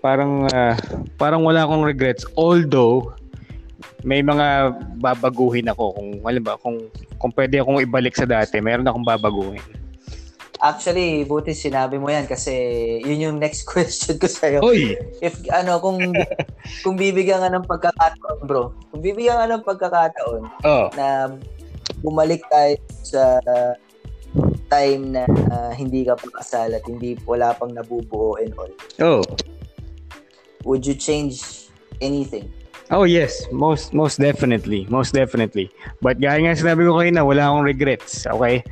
[0.00, 0.76] Parang, ah,
[1.20, 2.24] parang wala akong regrets.
[2.32, 3.12] Although,
[4.04, 5.96] may mga babaguhin ako.
[5.96, 6.76] Kung, alam ba, kung,
[7.16, 9.62] kung pwede akong ibalik sa dati, meron akong babaguhin.
[10.64, 12.52] Actually, buti sinabi mo yan kasi
[13.04, 14.64] yun yung next question ko sa'yo.
[14.64, 14.96] Uy!
[15.20, 16.00] If ano, kung
[16.84, 18.72] kung bibigyan ka ng pagkakataon, bro.
[18.88, 20.88] Kung bibigyan ka ng pagkakataon Oh.
[20.96, 21.36] na
[22.00, 23.40] bumalik tayo sa
[24.72, 28.72] time na ah, hindi ka pa kasal at hindi wala pang nabubuo and all.
[29.04, 29.22] Oh.
[30.64, 31.68] Would you change
[32.00, 32.48] anything?
[32.94, 35.66] Oh yes, most most definitely, most definitely.
[35.98, 38.62] But gaya nga sinabi ko kanina, wala akong regrets, okay?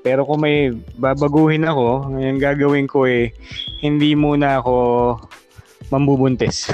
[0.00, 3.28] Pero kung may babaguhin ako, ngayon gagawin ko eh,
[3.84, 4.72] hindi muna ako
[5.92, 6.72] mambubuntis.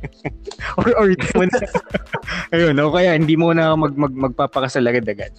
[0.80, 1.56] or or muna,
[2.56, 5.36] ayun, o kaya hindi muna ako mag, mag, magpapakasal agad-agad.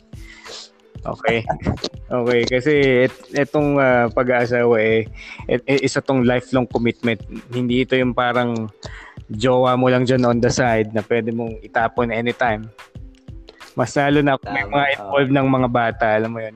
[1.04, 1.42] Okay.
[2.14, 2.74] Okay, kasi
[3.10, 5.10] et, etong ah, pag-aasawa eh,
[5.50, 7.18] et, et- isa tong lifelong commitment.
[7.50, 8.70] Hindi ito yung parang
[9.32, 12.68] jowa mo lang dyan on the side na pwede mong itapon anytime.
[13.74, 16.56] Mas lalo na kung may mga involved ng mga bata, alam mo yun.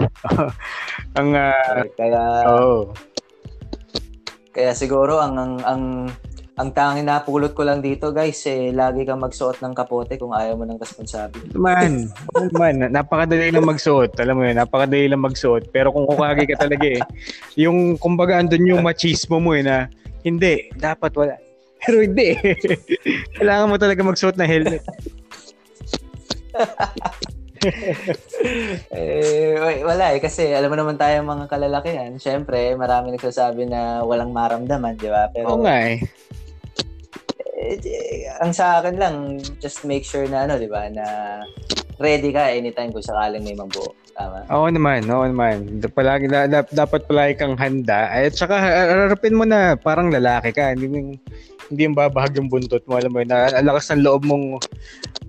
[1.18, 2.90] ang, ah, Kaya oo.
[4.50, 5.82] kaya siguro ang ang ang
[6.60, 10.60] ang tanging napulot ko lang dito, guys, eh lagi kang magsuot ng kapote kung ayaw
[10.60, 11.40] mo ng responsable.
[11.56, 14.12] Man, oh man, napakadali lang magsuot.
[14.20, 15.72] Alam mo yun, napakadali lang magsuot.
[15.72, 17.00] Pero kung kukagi ka talaga eh,
[17.56, 19.88] yung kumbaga andun yung machismo mo eh na,
[20.20, 21.49] hindi, dapat wala.
[21.80, 22.36] Pero hindi.
[23.40, 24.84] Kailangan mo talaga magsuot ng helmet.
[28.94, 30.20] eh, wala eh.
[30.20, 32.12] Kasi alam mo naman tayo mga kalalakihan.
[32.16, 35.28] Siyempre, marami nagsasabi na walang maramdaman, di ba?
[35.32, 36.00] Pero, Oo nga eh.
[37.60, 38.32] eh.
[38.40, 41.04] Ang sa akin lang, just make sure na ano, di ba, na
[42.00, 43.92] ready ka anytime kung sakaling may mabuo.
[44.16, 44.44] Tama?
[44.52, 45.84] Oo naman, oo naman.
[45.92, 48.08] Palagi, da, da, dapat palagi kang handa.
[48.08, 50.72] At saka, harapin mo na parang lalaki ka.
[50.72, 51.20] Hindi,
[51.70, 52.98] hindi yung babahag yung buntot mo.
[52.98, 54.58] Alam mo, na, ang lakas ng loob mong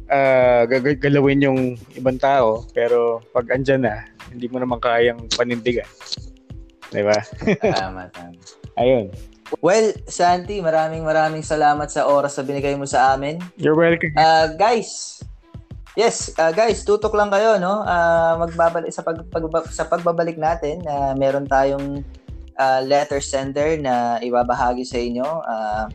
[0.10, 0.66] uh,
[0.98, 1.60] galawin yung
[1.94, 2.66] ibang tao.
[2.74, 5.88] Pero pag andyan na, hindi mo naman kayang panindigan.
[6.90, 7.16] Di ba?
[7.62, 8.36] tama, tama.
[8.82, 9.14] Ayun.
[9.60, 13.38] Well, Santi, maraming maraming salamat sa oras na binigay mo sa amin.
[13.60, 14.16] You're welcome.
[14.18, 15.22] Uh, guys,
[16.00, 17.84] Yes, uh, guys, tutok lang kayo, no?
[17.84, 19.44] Uh, magbabalik sa pag, pag,
[19.76, 22.00] sa pagbabalik natin, uh, meron tayong
[22.56, 25.28] uh, letter sender na ibabahagi sa inyo.
[25.44, 25.92] Uh,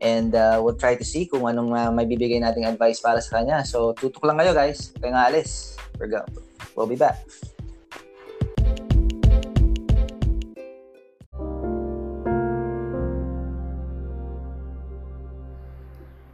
[0.00, 3.40] and uh, we'll try to see kung anong uh, may bibigay nating advice para sa
[3.42, 3.66] kanya.
[3.66, 4.94] So, tutok lang kayo, guys.
[4.98, 5.74] Kaya nga alis.
[5.98, 6.22] We're go.
[6.74, 7.18] We'll be back.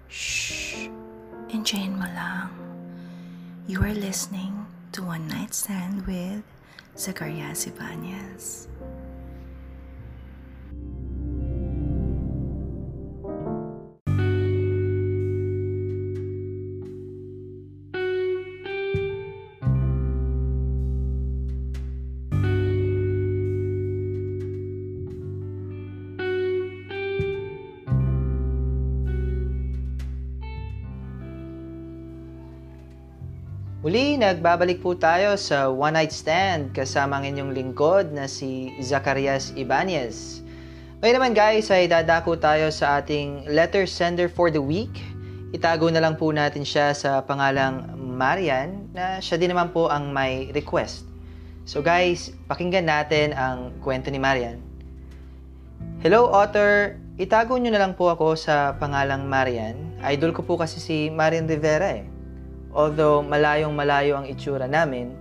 [0.09, 0.93] Shh.
[1.49, 2.53] Enjoyin mo lang.
[3.65, 4.53] You are listening
[4.93, 6.45] to One Night Stand with
[6.95, 8.69] Zacarias Ibanez.
[33.95, 39.55] Muli, nagbabalik po tayo sa One Night Stand kasama ang inyong lingkod na si Zacarias
[39.55, 40.43] Ibanez.
[40.99, 44.91] Ngayon naman guys ay dadako tayo sa ating letter sender for the week.
[45.55, 50.11] Itago na lang po natin siya sa pangalang Marian na siya din naman po ang
[50.11, 51.07] may request.
[51.63, 54.59] So guys, pakinggan natin ang kwento ni Marian.
[56.03, 59.79] Hello author, itago nyo na lang po ako sa pangalang Marian.
[60.03, 62.14] Idol ko po kasi si Marian Rivera eh.
[62.75, 65.15] Although malayong malayo ang itsura namin,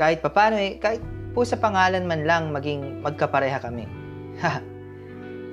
[0.00, 1.04] kahit papano eh, kahit
[1.36, 3.84] po sa pangalan man lang maging magkapareha kami.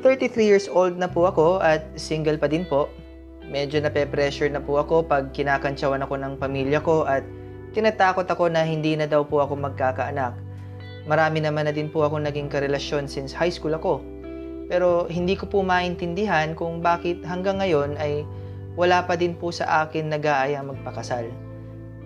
[0.02, 2.88] 33 years old na po ako at single pa din po.
[3.48, 7.24] Medyo nape-pressure na po ako pag kinakantsawan ako ng pamilya ko at
[7.76, 10.36] tinatakot ako na hindi na daw po ako magkakaanak.
[11.08, 14.04] Marami naman na din po ako naging karelasyon since high school ako.
[14.68, 18.28] Pero hindi ko po maintindihan kung bakit hanggang ngayon ay
[18.78, 21.26] wala pa din po sa akin nag-aaya magpakasal.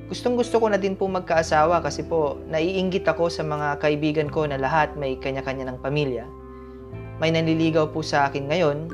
[0.07, 4.47] Gustong gusto ko na din po magkaasawa kasi po naiinggit ako sa mga kaibigan ko
[4.47, 6.23] na lahat may kanya-kanya ng pamilya.
[7.19, 8.87] May nanliligaw po sa akin ngayon.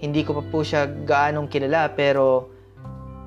[0.00, 2.48] Hindi ko pa po siya gaanong kilala pero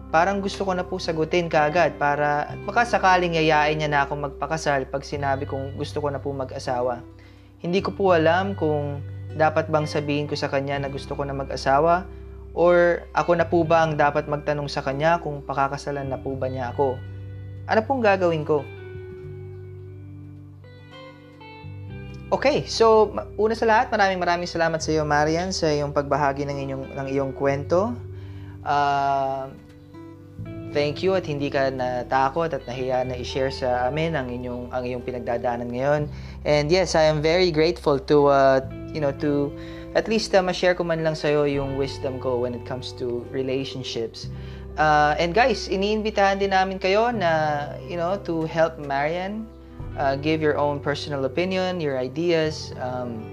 [0.09, 5.05] parang gusto ko na po sagutin kaagad para makasakaling yayain niya na akong magpakasal pag
[5.05, 7.01] sinabi kong gusto ko na po mag-asawa.
[7.61, 9.01] Hindi ko po alam kung
[9.37, 12.05] dapat bang sabihin ko sa kanya na gusto ko na mag-asawa
[12.57, 16.49] Or ako na po ba ang dapat magtanong sa kanya kung pakakasalan na po ba
[16.49, 16.97] niya ako?
[17.69, 18.65] Ano pong gagawin ko?
[22.33, 26.57] Okay, so una sa lahat, maraming maraming salamat sa iyo, Marian, sa iyong pagbahagi ng
[26.65, 27.93] inyong ng iyong kwento.
[28.65, 29.53] Uh,
[30.71, 34.83] thank you at hindi ka natakot at nahiya na i-share sa amin ang inyong ang
[34.83, 36.01] iyong pinagdadaanan ngayon.
[36.43, 38.59] And yes, I am very grateful to uh,
[38.91, 39.51] you know to
[39.97, 43.25] at least uh, ma-share ko man lang sa'yo yung wisdom ko when it comes to
[43.33, 44.29] relationships.
[44.77, 49.49] Uh, and guys, iniimbitahan din namin kayo na, you know, to help Marian
[49.97, 52.77] uh, give your own personal opinion, your ideas.
[52.77, 53.25] Um,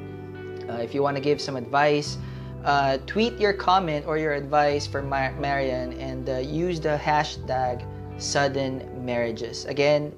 [0.73, 2.17] uh, if you want to give some advice,
[2.65, 7.85] uh, tweet your comment or your advice for Mar- Marian and uh, use the hashtag
[8.17, 9.65] sudden marriages.
[9.67, 10.13] Again,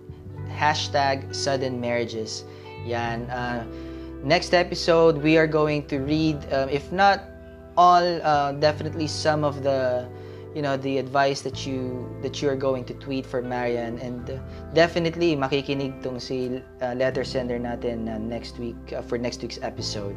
[0.49, 2.45] hashtag sudden marriages.
[2.87, 3.29] Yan.
[3.31, 3.67] Uh,
[4.23, 7.23] next episode we are going to read um, if not
[7.77, 10.09] all uh, definitely some of the
[10.55, 14.41] you know the advice that you that you are going to tweet for Marian and
[14.73, 19.61] definitely makikinig tong si uh, letter sender natin uh, next week uh, for next week's
[19.61, 20.17] episode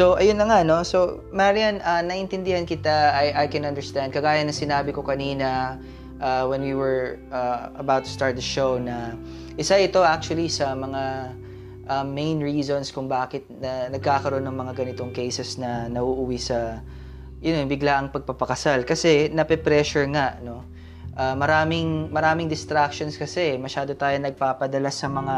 [0.00, 0.80] So, ayun na nga, no?
[0.80, 3.12] So, Marian, uh, naintindihan kita.
[3.12, 4.16] I, I can understand.
[4.16, 5.76] Kagaya na sinabi ko kanina
[6.24, 9.12] uh, when we were uh, about to start the show na
[9.60, 11.36] isa ito actually sa mga
[11.84, 16.80] uh, main reasons kung bakit na, nagkakaroon ng mga ganitong cases na nauuwi sa
[17.44, 20.64] yun yung bigla ang pagpapakasal kasi nape-pressure nga no
[21.12, 25.36] uh, maraming maraming distractions kasi masyado tayo nagpapadala sa mga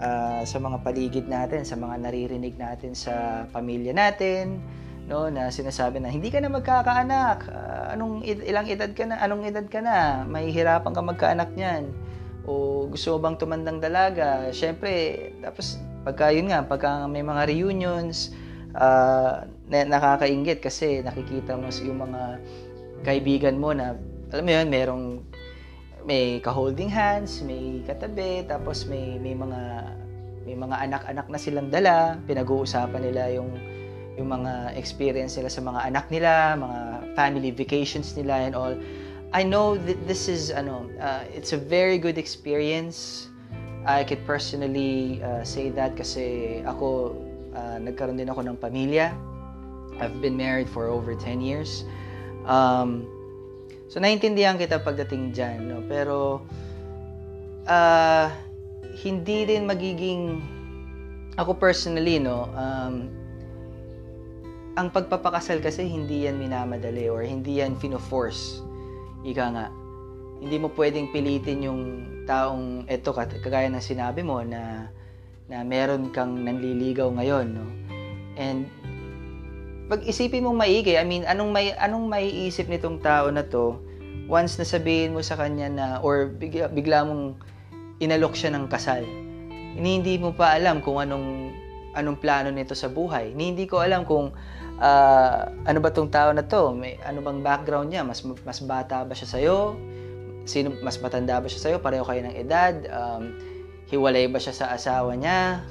[0.00, 4.58] uh, sa mga paligid natin sa mga naririnig natin sa pamilya natin
[5.06, 7.38] no na sinasabi na hindi ka na magkakaanak.
[7.50, 10.22] Uh, anong ilang edad ka na anong edad ka na?
[10.24, 11.90] May hirapan ka magkaanak niyan.
[12.46, 14.48] O gusto bang tumandang dalaga?
[14.54, 18.32] Syempre tapos pagka yun nga pagka may mga reunions
[18.72, 22.22] uh, na, nakakaingit kasi nakikita mo yung mga
[23.02, 23.98] kaibigan mo na
[24.30, 25.04] alam mo yun, merong
[26.06, 29.60] may ka-holding hands, may katabi, tapos may may mga
[30.44, 33.50] may mga anak-anak na silang dala, pinag-uusapan nila yung
[34.18, 36.80] yung mga experience nila sa mga anak nila, mga
[37.16, 38.74] family vacations nila and all.
[39.30, 43.30] I know that this is ano, uh, it's a very good experience.
[43.86, 47.16] I could personally uh, say that kasi ako
[47.54, 49.14] uh, nagkaroon din ako ng pamilya.
[50.00, 51.84] I've been married for over 10 years.
[52.44, 53.06] Um,
[53.90, 55.82] so, naintindihan kita pagdating dyan, no?
[55.90, 56.46] Pero,
[57.66, 58.26] uh,
[59.02, 60.38] hindi din magiging,
[61.34, 63.10] ako personally, no, um,
[64.78, 68.62] ang pagpapakasal kasi hindi yan minamadali or hindi yan fino-force.
[69.26, 69.66] Ika nga.
[70.40, 71.82] Hindi mo pwedeng pilitin yung
[72.24, 74.88] taong, eto, kagaya ng sinabi mo, na
[75.50, 77.66] na meron kang nanliligaw ngayon, no?
[78.38, 78.70] And
[79.90, 83.82] pag isipin mong maigi, I mean, anong may anong maiisip nitong tao na to
[84.30, 87.34] once na sabihin mo sa kanya na or bigla, bigla mong
[87.98, 89.02] inalok siya ng kasal.
[89.74, 91.50] Hindi mo pa alam kung anong
[91.98, 93.34] anong plano nito sa buhay.
[93.34, 94.30] Hindi ko alam kung
[94.78, 99.02] uh, ano ba tong tao na to, may ano bang background niya, mas mas bata
[99.02, 99.74] ba siya sa iyo?
[100.46, 101.82] Sino mas matanda ba siya sa iyo?
[101.82, 102.78] Pareho kayo ng edad?
[102.94, 103.34] Um,
[103.90, 105.66] hiwalay ba siya sa asawa niya?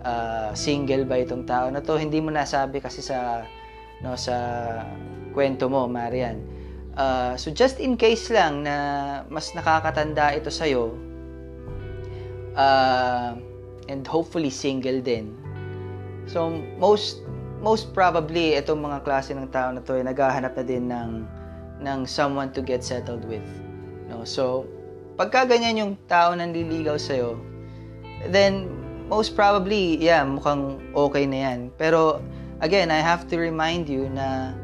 [0.00, 2.00] Uh, single ba itong tao na to?
[2.00, 3.44] Hindi mo nasabi kasi sa
[4.02, 4.36] no sa
[5.34, 6.42] kwento mo, Marian.
[6.98, 10.98] Uh, so just in case lang na mas nakakatanda ito sa iyo
[12.58, 13.38] uh,
[13.86, 15.30] and hopefully single din.
[16.26, 17.22] So most
[17.62, 21.10] most probably itong mga klase ng tao na to ay naghahanap na din ng
[21.78, 23.46] ng someone to get settled with.
[24.10, 24.26] No?
[24.26, 24.66] So
[25.14, 27.14] pagka ganyan yung tao nang liligaw sa
[28.34, 28.66] then
[29.06, 31.58] most probably yeah, mukhang okay na yan.
[31.78, 32.18] Pero
[32.60, 34.54] again, I have to remind you na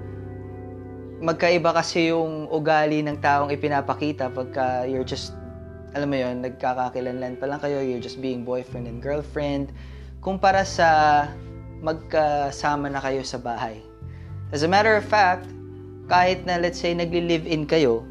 [1.23, 5.33] magkaiba kasi yung ugali ng taong ipinapakita pagka you're just,
[5.95, 9.71] alam mo yon nagkakakilanlan pa lang kayo, you're just being boyfriend and girlfriend,
[10.21, 11.31] kumpara sa
[11.81, 13.79] magkasama na kayo sa bahay.
[14.51, 15.47] As a matter of fact,
[16.11, 18.05] kahit na let's say nagli-live-in kayo,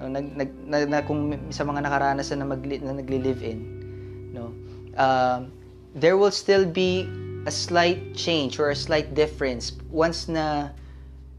[0.00, 3.60] no, nag, nag, na, na, kung sa mga nakaranas na, magli, na nagli-live-in,
[4.32, 4.54] no,
[4.96, 5.44] uh,
[5.92, 7.04] there will still be
[7.44, 10.72] a slight change or a slight difference once na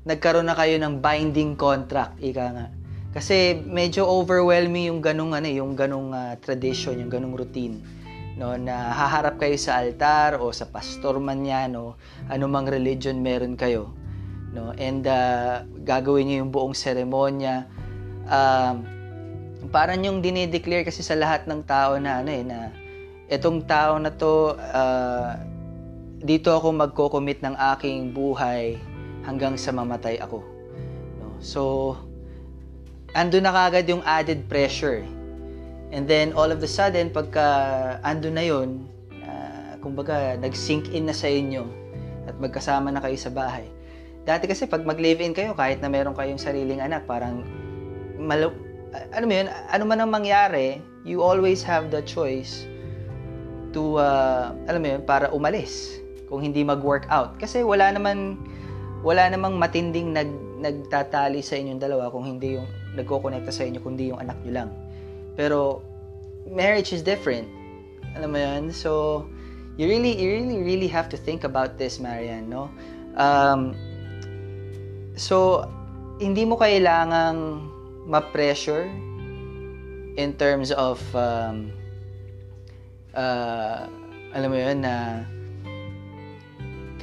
[0.06, 2.68] nagkaroon na kayo ng binding contract, ika nga.
[3.10, 7.82] Kasi medyo overwhelming yung ganung ano, yung ganung uh, tradition, yung ganung routine.
[8.36, 11.96] No, na haharap kayo sa altar o sa pastor man yan o
[12.28, 13.96] anumang religion meron kayo.
[14.52, 17.66] No, and uh, gagawin niyo yung buong seremonya.
[18.28, 18.84] Um,
[19.72, 22.70] parang yung dinideclare kasi sa lahat ng tao na ano eh, na
[23.32, 25.55] itong tao na to uh,
[26.26, 28.82] dito ako magko-commit ng aking buhay
[29.22, 30.42] hanggang sa mamatay ako.
[31.22, 31.38] No?
[31.38, 31.62] So,
[33.14, 35.06] ando na kagad yung added pressure.
[35.94, 37.46] And then, all of the sudden, pagka
[38.02, 38.90] ando na yun,
[39.22, 41.62] uh, kumbaga, nag-sink in na sa inyo
[42.26, 43.70] at magkasama na kayo sa bahay.
[44.26, 47.46] Dati kasi, pag mag-live-in kayo, kahit na meron kayong sariling anak, parang,
[48.18, 48.50] malo,
[49.14, 52.66] ano mo yun, ano man ang mangyari, you always have the choice
[53.78, 57.38] to, uh, alam mo yun, para umalis kung hindi mag-work out.
[57.38, 58.40] Kasi wala naman
[59.06, 62.66] wala namang matinding nag nagtatali sa inyong dalawa kung hindi yung
[62.98, 64.70] nagko-connecta sa inyo kundi yung anak niyo lang.
[65.38, 65.86] Pero
[66.50, 67.46] marriage is different.
[68.18, 68.74] Alam mo 'yan?
[68.74, 69.24] So
[69.78, 72.72] you really you really really have to think about this, Marian, no?
[73.20, 73.78] Um,
[75.14, 75.68] so
[76.18, 77.68] hindi mo kailangang
[78.08, 78.88] ma-pressure
[80.16, 81.70] in terms of um,
[83.14, 83.86] uh,
[84.32, 85.28] alam mo 'yun na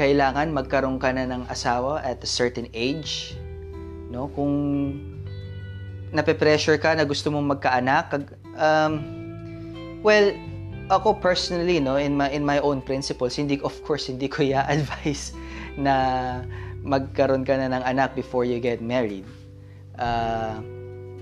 [0.02, 3.38] kailangan magkaroon ka na ng asawa at a certain age.
[4.10, 4.26] No?
[4.34, 4.50] Kung
[6.10, 8.98] nape-pressure ka na gusto mong magkaanak, um,
[10.02, 10.34] well,
[10.90, 15.30] ako personally, no, in my in my own principles, hindi of course hindi ko i-advise
[15.86, 15.94] na
[16.82, 19.24] magkaroon ka na ng anak before you get married.
[20.02, 20.58] Uh,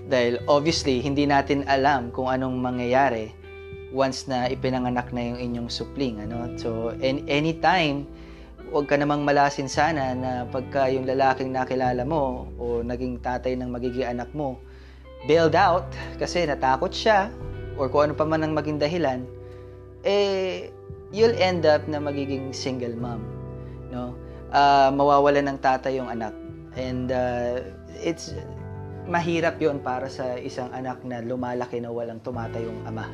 [0.09, 3.29] dahil obviously, hindi natin alam kung anong mangyayari
[3.93, 6.17] once na ipinanganak na yung inyong supling.
[6.19, 6.49] Ano?
[6.57, 8.09] So, any, anytime
[8.71, 13.67] wag ka namang malasin sana na pagka yung lalaking nakilala mo o naging tatay ng
[13.67, 14.55] magiging anak mo,
[15.27, 17.27] bailed out kasi natakot siya
[17.75, 19.27] or kung ano pa man ang maging dahilan,
[20.07, 20.71] eh,
[21.11, 23.19] you'll end up na magiging single mom.
[23.91, 24.15] No?
[24.55, 26.31] Uh, mawawala ng tatay yung anak.
[26.79, 27.59] And uh,
[27.99, 28.31] it's
[29.03, 33.11] mahirap yon para sa isang anak na lumalaki na walang tumatayong ama.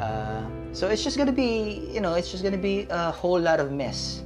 [0.00, 0.42] Uh,
[0.72, 3.68] so it's just gonna be, you know, it's just gonna be a whole lot of
[3.68, 4.24] mess.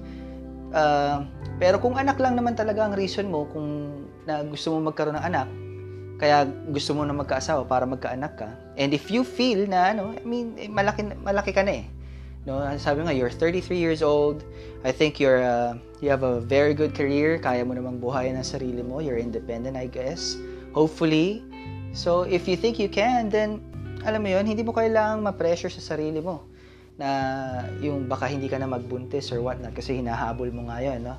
[0.73, 1.25] Uh,
[1.59, 5.27] pero kung anak lang naman talaga ang reason mo kung na gusto mo magkaroon ng
[5.27, 5.49] anak,
[6.19, 8.51] kaya gusto mo na magkaasawa para magkaanak ka.
[8.79, 11.87] And if you feel na ano, I mean, eh, malaki malaki ka na eh.
[12.47, 14.47] No, sabi nga you're 33 years old.
[14.87, 17.37] I think you're uh, you have a very good career.
[17.37, 19.03] Kaya mo namang buhayin ang sarili mo.
[19.03, 20.39] You're independent, I guess.
[20.73, 21.45] Hopefully.
[21.93, 23.61] So if you think you can, then
[24.07, 26.47] alam mo 'yon, hindi mo kailangang ma-pressure sa sarili mo
[26.99, 27.11] na
[27.79, 31.17] yung baka hindi ka na magbuntis or what not kasi hinahabol mo nga yun, no?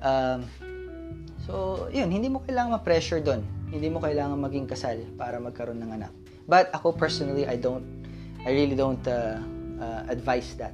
[0.00, 0.48] Um,
[1.44, 3.44] so, yun, hindi mo kailangan ma-pressure doon.
[3.68, 6.12] Hindi mo kailangan maging kasal para magkaroon ng anak.
[6.48, 7.84] But ako personally, I don't,
[8.48, 9.36] I really don't uh,
[9.76, 10.72] uh, advise that.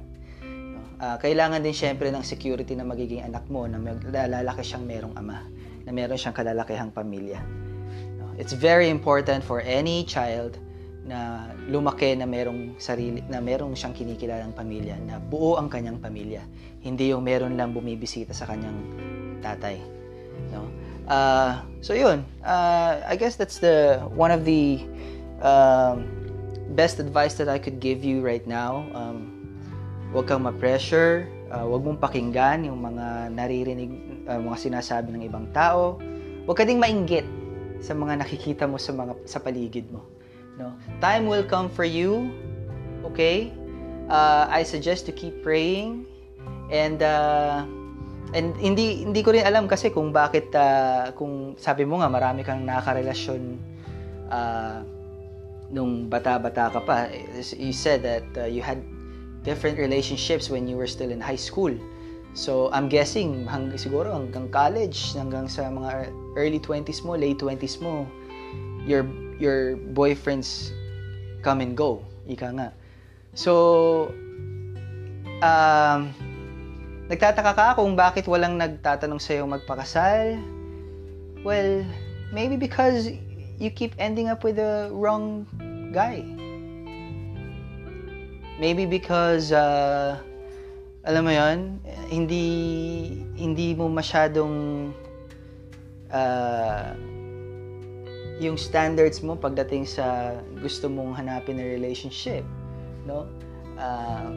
[0.95, 3.77] Uh, kailangan din syempre ng security na magiging anak mo na
[4.07, 5.43] lalaki siyang merong ama,
[5.83, 7.43] na meron siyang kalalakihang pamilya.
[8.39, 10.55] It's very important for any child
[11.05, 16.41] na lumaki na merong sarili na merong siyang kinikilalang pamilya na buo ang kanyang pamilya.
[16.81, 18.77] Hindi yung meron lang bumibisita sa kanyang
[19.45, 19.77] tatay
[20.49, 20.65] no?
[21.05, 24.81] Uh, so yun uh, I guess that's the one of the
[25.45, 26.09] um,
[26.73, 28.89] best advice that I could give you right now.
[28.97, 29.29] Um,
[30.09, 33.93] huwag kang ma-pressure uh, huwag mong pakinggan yung mga naririnig
[34.25, 36.01] uh, mga sinasabi ng ibang tao.
[36.49, 37.29] Huwag ka ding mainggit
[37.77, 40.14] sa mga nakikita mo sa mga sa paligid mo
[40.57, 40.73] No?
[41.01, 42.31] Time will come for you.
[43.11, 43.51] Okay?
[44.09, 46.05] Uh, I suggest to keep praying
[46.69, 47.65] and uh,
[48.33, 52.41] and hindi hindi ko rin alam kasi kung bakit uh, kung sabi mo nga marami
[52.41, 53.57] kang nakarelasyon
[54.29, 54.81] uh,
[55.69, 57.09] nung bata-bata ka pa
[57.57, 58.81] you said that uh, you had
[59.41, 61.73] different relationships when you were still in high school
[62.37, 67.81] so I'm guessing hang, siguro hanggang college hanggang sa mga early 20s mo late 20s
[67.81, 68.05] mo
[68.85, 69.05] your
[69.39, 70.71] your boyfriends
[71.43, 72.01] come and go.
[72.25, 72.69] Ika nga.
[73.35, 74.11] So,
[75.43, 76.15] um,
[77.11, 80.39] nagtataka ka kung bakit walang nagtatanong sa'yo magpakasal?
[81.45, 81.85] Well,
[82.33, 83.11] maybe because
[83.61, 85.45] you keep ending up with the wrong
[85.93, 86.25] guy.
[88.57, 90.17] Maybe because, uh,
[91.05, 91.77] alam mo yon
[92.09, 92.47] hindi,
[93.37, 94.89] hindi mo masyadong
[96.09, 96.95] uh,
[98.39, 102.43] yung standards mo pagdating sa gusto mong hanapin na relationship,
[103.07, 103.27] no?
[103.79, 104.31] Uh,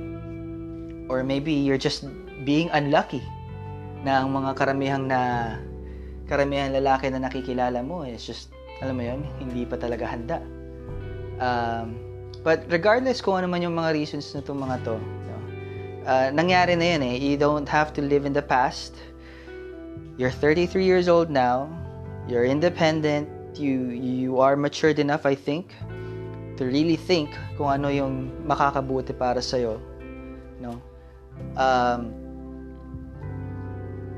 [1.11, 2.07] or maybe you're just
[2.47, 3.23] being unlucky
[4.07, 5.55] na ang mga karamihang na
[6.31, 8.53] karamihang lalaki na nakikilala mo is just,
[8.85, 10.39] alam mo yon hindi pa talaga handa.
[11.41, 11.97] Um,
[12.45, 15.39] but regardless kung ano man yung mga reasons na itong mga to, no?
[16.07, 17.17] uh, nangyari na yan eh.
[17.17, 18.95] You don't have to live in the past.
[20.21, 21.67] You're 33 years old now.
[22.29, 25.73] You're independent you you are matured enough I think
[26.61, 29.81] to really think kung ano yung makakabuti para sa iyo
[30.61, 30.77] no?
[31.57, 32.13] Um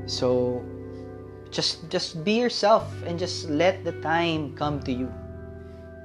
[0.09, 0.59] so
[1.53, 5.07] just just be yourself and just let the time come to you.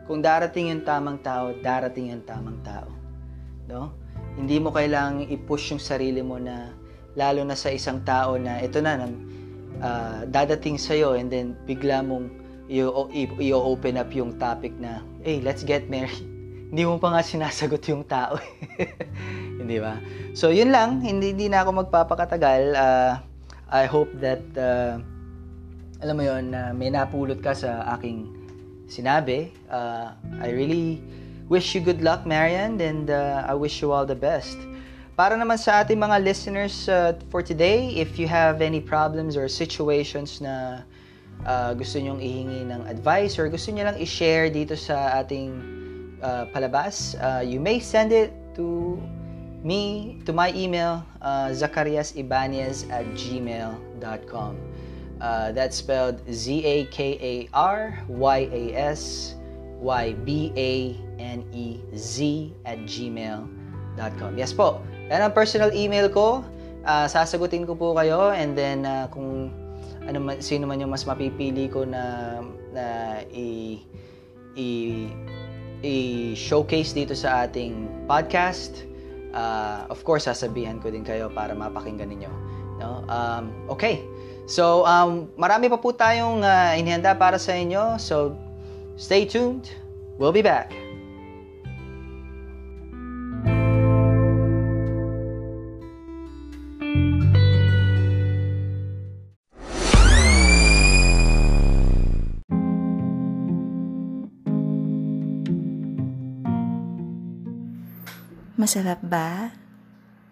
[0.07, 2.87] Kung darating yung tamang tao darating yung tamang tao
[3.67, 3.91] no?
[4.37, 6.71] Hindi mo kailangang i-push yung sarili mo na
[7.17, 9.09] lalo na sa isang tao na ito na
[9.81, 12.29] uh, dadating sa iyo and then bigla mong
[12.69, 16.27] i-open up yung topic na, hey, let's get married.
[16.71, 18.39] Hindi mo pa nga sinasagot yung tao.
[19.61, 20.03] Hindi ba?
[20.35, 20.99] So, yun lang.
[20.99, 22.63] Hindi, hindi na ako magpapakatagal.
[22.75, 23.13] Uh,
[23.71, 24.99] I hope that, uh,
[26.03, 28.35] alam mo yun, uh, may napulot ka sa aking
[28.91, 29.55] sinabi.
[29.71, 30.11] Uh,
[30.43, 31.03] I really
[31.49, 34.59] wish you good luck, Marian, and uh, I wish you all the best.
[35.17, 39.49] Para naman sa ating mga listeners uh, for today, if you have any problems or
[39.49, 40.85] situations na
[41.45, 45.53] uh, gusto nyong ihingi ng advice or gusto nyo lang i-share dito sa ating
[46.23, 48.97] uh, palabas, uh, you may send it to
[49.67, 54.57] me, to my email, uh, zacariasibanez at gmail.com.
[55.21, 57.51] Uh, that's spelled Z-A-K-A-R-Y-A-S
[59.77, 60.57] Y-B-A-N-E-Z
[62.65, 64.31] at gmail.com.
[64.37, 66.45] Yes po, yan ang personal email ko.
[66.87, 69.51] Uh, sasagutin ko po kayo and then uh, kung
[70.07, 72.39] ano man, sino man yung mas mapipili ko na
[72.73, 72.87] na
[73.35, 73.79] i
[74.57, 74.69] i
[75.85, 78.89] i-showcase dito sa ating podcast.
[79.37, 82.33] Uh, of course, sasabihan ko din kayo para mapakinggan ninyo.
[82.81, 83.05] No?
[83.13, 84.01] Um, okay.
[84.49, 88.01] So, um, marami pa po tayong uh, inihanda para sa inyo.
[88.01, 88.33] So,
[88.97, 89.69] stay tuned.
[90.17, 90.86] We'll be back.
[108.67, 109.55] Masarap ba?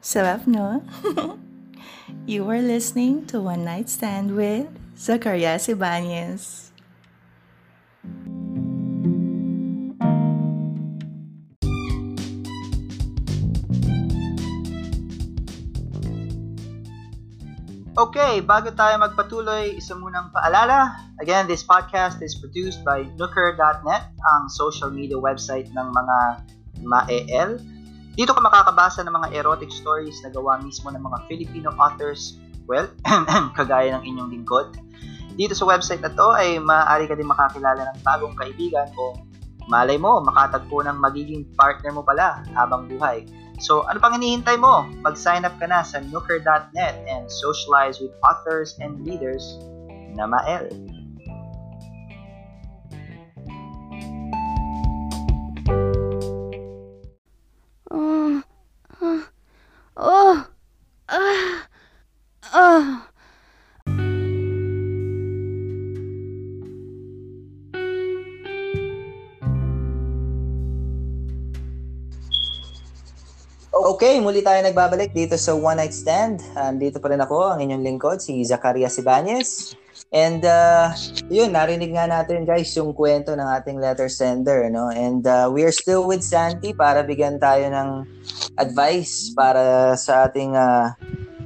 [0.02, 0.82] Sarap, no?
[2.26, 4.66] you are listening to One Night Stand with
[4.98, 6.74] Zacarias Ibanez.
[17.94, 21.06] Okay, bago tayo magpatuloy, isa munang paalala.
[21.22, 26.18] Again, this podcast is produced by Nooker.net, ang social media website ng mga
[26.82, 27.73] ma-EL.
[28.14, 32.38] Dito ka makakabasa ng mga erotic stories na gawa mismo ng mga Filipino authors,
[32.70, 32.86] well,
[33.58, 34.70] kagaya ng inyong lingkod.
[35.34, 39.18] Dito sa website na to ay maaari ka din makakilala ng bagong kaibigan o
[39.66, 43.26] malay mo, makatagpo ng magiging partner mo pala habang buhay.
[43.58, 44.86] So, ano pang hinihintay mo?
[45.02, 49.58] Mag-sign up ka na sa nooker.net and socialize with authors and readers
[50.14, 50.70] na mael.
[57.94, 58.42] Oh,
[58.98, 59.22] oh,
[59.94, 60.36] oh,
[62.50, 63.06] ah.
[73.94, 76.42] Okay, muli tayo nagbabalik dito sa One Night Stand.
[76.58, 79.78] Um, dito pa rin ako, ang inyong lingkod, si Zacarias Ibanez.
[80.14, 80.94] And uh,
[81.26, 84.70] yun, narinig nga natin guys yung kwento ng ating letter sender.
[84.70, 84.86] No?
[84.94, 88.06] And uh, we are still with Santi para bigyan tayo ng
[88.54, 90.94] advice para sa ating uh,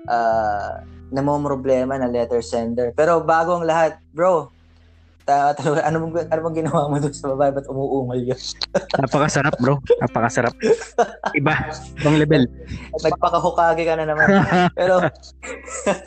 [0.05, 2.93] uh, namomroblema na letter sender.
[2.93, 4.53] Pero bago ang lahat, bro,
[5.29, 8.41] ta- ta- ano bang ano bang ginawa mo doon sa babae ba't umuungal yun?
[9.01, 9.81] Napakasarap, bro.
[10.01, 10.53] Napakasarap.
[11.33, 11.73] Iba.
[12.05, 12.45] Ibang level.
[13.01, 14.29] Nagpakahukage ka na naman.
[14.79, 15.01] Pero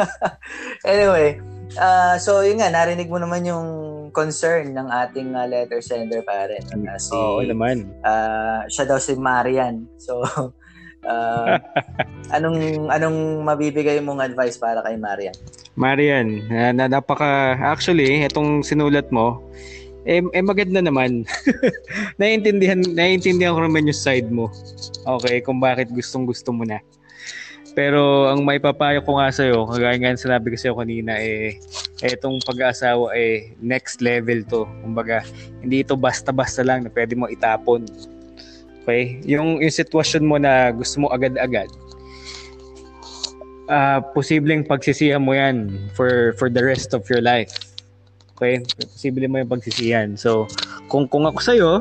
[0.94, 1.42] anyway,
[1.78, 3.68] uh, so yun nga narinig mo naman yung
[4.12, 6.60] concern ng ating uh, letter sender pare.
[6.72, 7.88] Uh, si Oo naman.
[8.04, 9.88] uh, siya daw si Marian.
[9.96, 10.24] So
[11.08, 11.56] uh,
[12.36, 15.36] anong anong mabibigay mong advice para kay Marian?
[15.80, 19.40] Marian, na, na napaka actually itong sinulat mo
[20.06, 21.26] eh, eh maganda naman.
[22.20, 24.50] naiintindihan naiintindihan ko naman yung side mo.
[25.06, 26.82] Okay, kung bakit gustong-gusto mo na.
[27.72, 31.56] Pero ang may papayo ko nga sa'yo, kagaya nga sinabi ko sa'yo kanina, eh,
[32.04, 34.68] etong pag-aasawa eh, next level to.
[34.84, 35.24] Kumbaga,
[35.64, 37.88] hindi ito basta-basta lang na pwede mo itapon.
[38.84, 39.24] Okay?
[39.24, 41.72] Yung, yung sitwasyon mo na gusto mo agad-agad,
[43.72, 47.56] ah posibleng pagsisihan mo yan for for the rest of your life.
[48.36, 48.60] Okay?
[48.84, 50.20] Posible mo yung pagsisihan.
[50.20, 50.50] So,
[50.92, 51.72] kung kung ako sa'yo,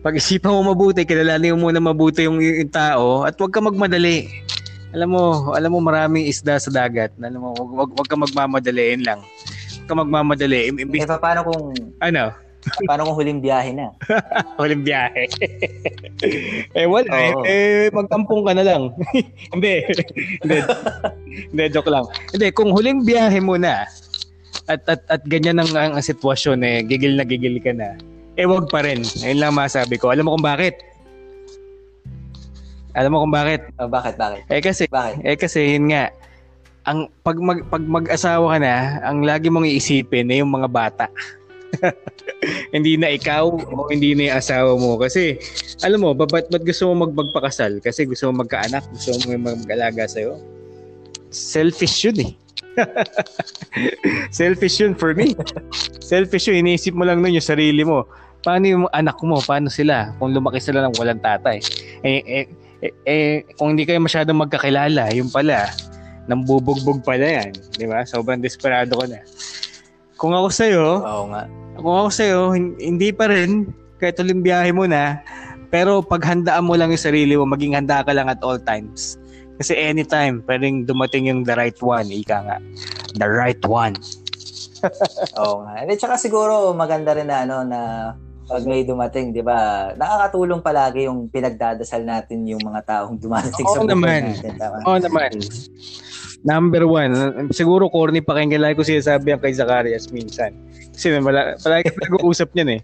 [0.00, 4.28] pag-isipan mo mabuti, kilalanin mo muna mabuti yung, yung tao at huwag ka magmadali.
[4.94, 7.10] Alam mo, alam mo maraming isda sa dagat.
[7.18, 9.18] Alam mo, wag, wag, wag ka magmamadaliin lang.
[9.82, 10.70] Huwag ka magmamadali.
[10.70, 12.30] Im- Eh paano kung ano?
[12.88, 13.92] paano kung huling biyahe na?
[14.60, 15.28] Walang biyahe.
[16.78, 17.10] eh, wala.
[17.12, 17.42] Eh, Oo.
[17.44, 18.82] eh, magkampong ka na lang.
[19.52, 19.84] Hindi.
[20.40, 20.58] Hindi.
[21.52, 22.08] Hindi, joke lang.
[22.32, 23.84] Hindi, kung huling biyahe mo na,
[24.64, 27.98] at, at, at ganyan ang, ang sitwasyon, eh, gigil na gigil ka na,
[28.40, 29.04] eh, wag pa rin.
[29.20, 30.08] Ayun lang masabi ko.
[30.08, 30.80] Alam mo kung bakit?
[32.94, 33.60] Alam mo kung bakit?
[33.82, 34.46] Oh, bakit bakit?
[34.46, 35.26] Eh, kasi, Bakit?
[35.26, 36.14] eh, kasi yun nga,
[36.86, 41.06] ang pag mag, pag mag-asawa ka na, ang lagi mong iisipin ay yung mga bata.
[42.76, 44.94] hindi na ikaw o hindi na yung asawa mo.
[45.00, 45.40] Kasi
[45.82, 47.82] alam mo ba ba't, ba't gusto mo magpagpakasal?
[47.82, 50.38] Kasi gusto mo magkaanak gusto mo mag- mag-alaga sa'yo?
[51.34, 52.32] Selfish yun eh.
[54.38, 55.34] Selfish yun for me.
[55.98, 56.62] Selfish yun.
[56.62, 58.06] Iniisip mo lang nun yung sarili mo.
[58.44, 59.40] Paano yung anak mo?
[59.42, 60.14] Paano sila?
[60.20, 61.58] Kung lumaki sila ng walang tatay.
[62.06, 62.44] Eh, eh,
[62.84, 65.72] eh, eh kung hindi kayo masyadong magkakilala yung pala
[66.28, 69.20] nang bubugbog pala yan di ba sobrang desperado ko na
[70.14, 71.44] kung ako sa'yo Oo nga.
[71.76, 73.68] kung ako sa'yo, hin- hindi pa rin,
[73.98, 75.20] kahit uling biyahe mo na,
[75.74, 79.18] pero paghandaan mo lang yung sarili mo, maging handa ka lang at all times.
[79.58, 82.58] Kasi anytime, pwedeng dumating yung the right one, ika nga.
[83.18, 83.98] The right one.
[85.42, 85.82] Oo nga.
[85.82, 87.80] And tsaka siguro maganda rin na ano na
[88.44, 89.92] pag may dumating, 'di ba?
[89.96, 94.20] Nakakatulong palagi yung pinagdadasal natin yung mga taong dumadating Oo sa buhay naman.
[94.36, 94.52] natin.
[94.60, 94.76] Tama?
[94.84, 95.30] Oo naman.
[96.44, 97.12] Number one,
[97.56, 100.52] siguro corny pakinggan lagi ko sinasabi yan kay Zacarias minsan.
[100.92, 102.80] Kasi wala, palagi nag-uusap niyan eh.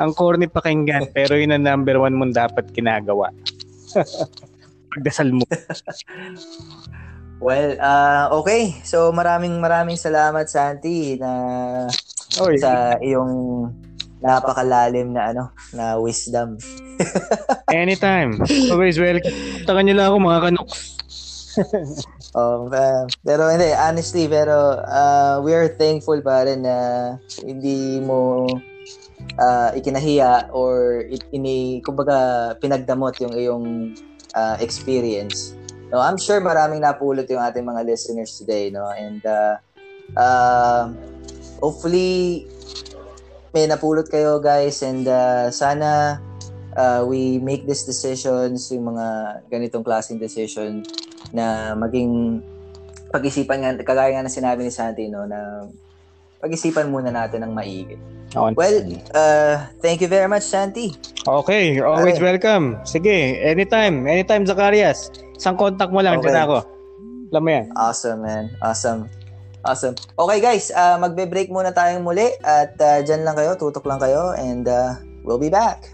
[0.00, 3.28] Ang corny pakinggan, pero yun ang number one mong dapat ginagawa.
[4.96, 5.44] Pagdasal mo.
[7.42, 8.80] Well, uh, okay.
[8.86, 11.32] So maraming maraming salamat Santi na
[12.40, 13.66] Oy, sa iyong
[14.22, 15.44] napakalalim na ano,
[15.74, 16.56] na wisdom.
[17.74, 18.38] anytime.
[18.70, 19.34] Always welcome.
[19.66, 20.78] Takan nyo lang ako mga kanoks.
[22.32, 28.48] Oh, uh, pero hindi, honestly, pero uh, we are thankful pa rin na hindi mo
[29.36, 33.66] uh, ikinahiya or it, ini, kumbaga, pinagdamot yung iyong
[34.32, 35.52] uh, experience.
[35.92, 38.88] No, I'm sure maraming napulot yung ating mga listeners today, no?
[38.88, 39.60] And uh,
[40.16, 40.88] uh,
[41.60, 42.48] hopefully
[43.52, 46.18] may napulot kayo guys and uh, sana
[46.76, 49.06] uh, we make these decisions, yung mga
[49.52, 50.80] ganitong klaseng decision
[51.32, 52.40] na maging
[53.12, 55.68] pag-isipan nga, kagaya nga na sinabi ni Santi, no, na
[56.40, 57.96] pag-isipan muna natin ng maigi.
[58.32, 58.56] Okay.
[58.56, 58.76] Well,
[59.12, 60.96] uh, thank you very much, Santi.
[61.28, 62.32] Okay, you're always Okay.
[62.32, 62.80] welcome.
[62.88, 64.08] Sige, anytime.
[64.08, 65.12] Anytime, Zacarias.
[65.36, 66.32] Isang contact mo lang, Okay.
[66.32, 66.58] dyan ako.
[67.28, 67.66] Alam mo yan.
[67.76, 68.44] Awesome, man.
[68.64, 69.12] Awesome.
[69.62, 69.94] Awesome.
[70.18, 74.34] Okay, guys, uh, magbe-break muna tayong muli at uh, dyan lang kayo, tutok lang kayo,
[74.34, 75.86] and uh, we'll be back.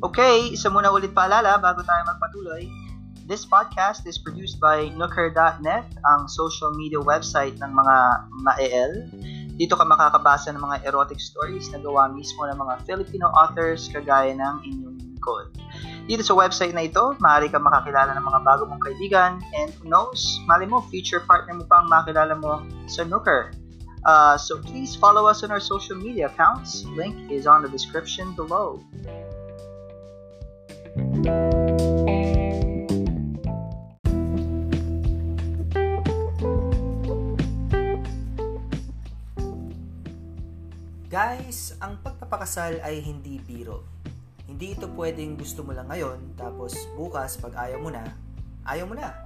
[0.00, 2.85] Okay, isa muna ulit paalala bago tayo magpatuloy.
[3.26, 7.96] This podcast is produced by Nooker.net, ang social media website ng mga
[8.38, 9.02] mael.
[9.58, 14.30] Dito ka makakabasa ng mga erotic stories na gawa mismo ng mga Filipino authors kagaya
[14.30, 15.50] ng inyong lingkod.
[16.06, 19.90] Dito sa website na ito, maaari ka makakilala ng mga bago mong kaibigan and who
[19.90, 23.50] knows, mali mo, future partner mo pang makilala mo sa Nooker.
[24.06, 26.86] Uh, so please follow us on our social media accounts.
[26.94, 28.78] Link is on the description below.
[41.16, 43.88] Guys, ang pagpapakasal ay hindi biro.
[44.44, 48.04] Hindi ito pwedeng gusto mo lang ngayon, tapos bukas pag ayaw mo na,
[48.68, 49.24] ayaw mo na.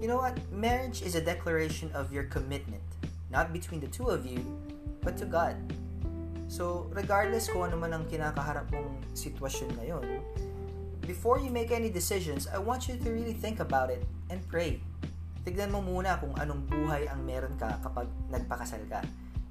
[0.00, 0.40] You know what?
[0.48, 2.80] Marriage is a declaration of your commitment,
[3.28, 4.40] not between the two of you,
[5.04, 5.52] but to God.
[6.48, 10.24] So, regardless kung ano man ang kinakaharap mong sitwasyon ngayon,
[11.04, 14.00] before you make any decisions, I want you to really think about it
[14.32, 14.80] and pray.
[15.44, 19.04] Tignan mo muna kung anong buhay ang meron ka kapag nagpakasal ka.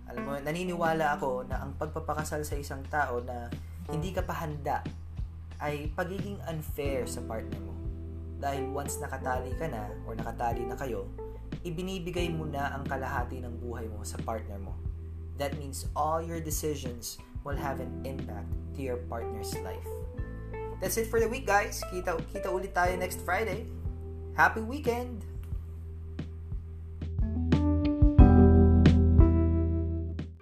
[0.09, 3.45] Alam mo, naniniwala ako na ang pagpapakasal sa isang tao na
[3.93, 4.81] hindi ka pa handa
[5.61, 7.75] ay pagiging unfair sa partner mo.
[8.39, 11.05] Dahil once nakatali ka na or nakatali na kayo,
[11.61, 14.73] ibinibigay mo na ang kalahati ng buhay mo sa partner mo.
[15.37, 19.87] That means all your decisions will have an impact to your partner's life.
[20.79, 21.83] That's it for the week, guys.
[21.91, 23.67] Kita kita ulit tayo next Friday.
[24.33, 25.28] Happy weekend!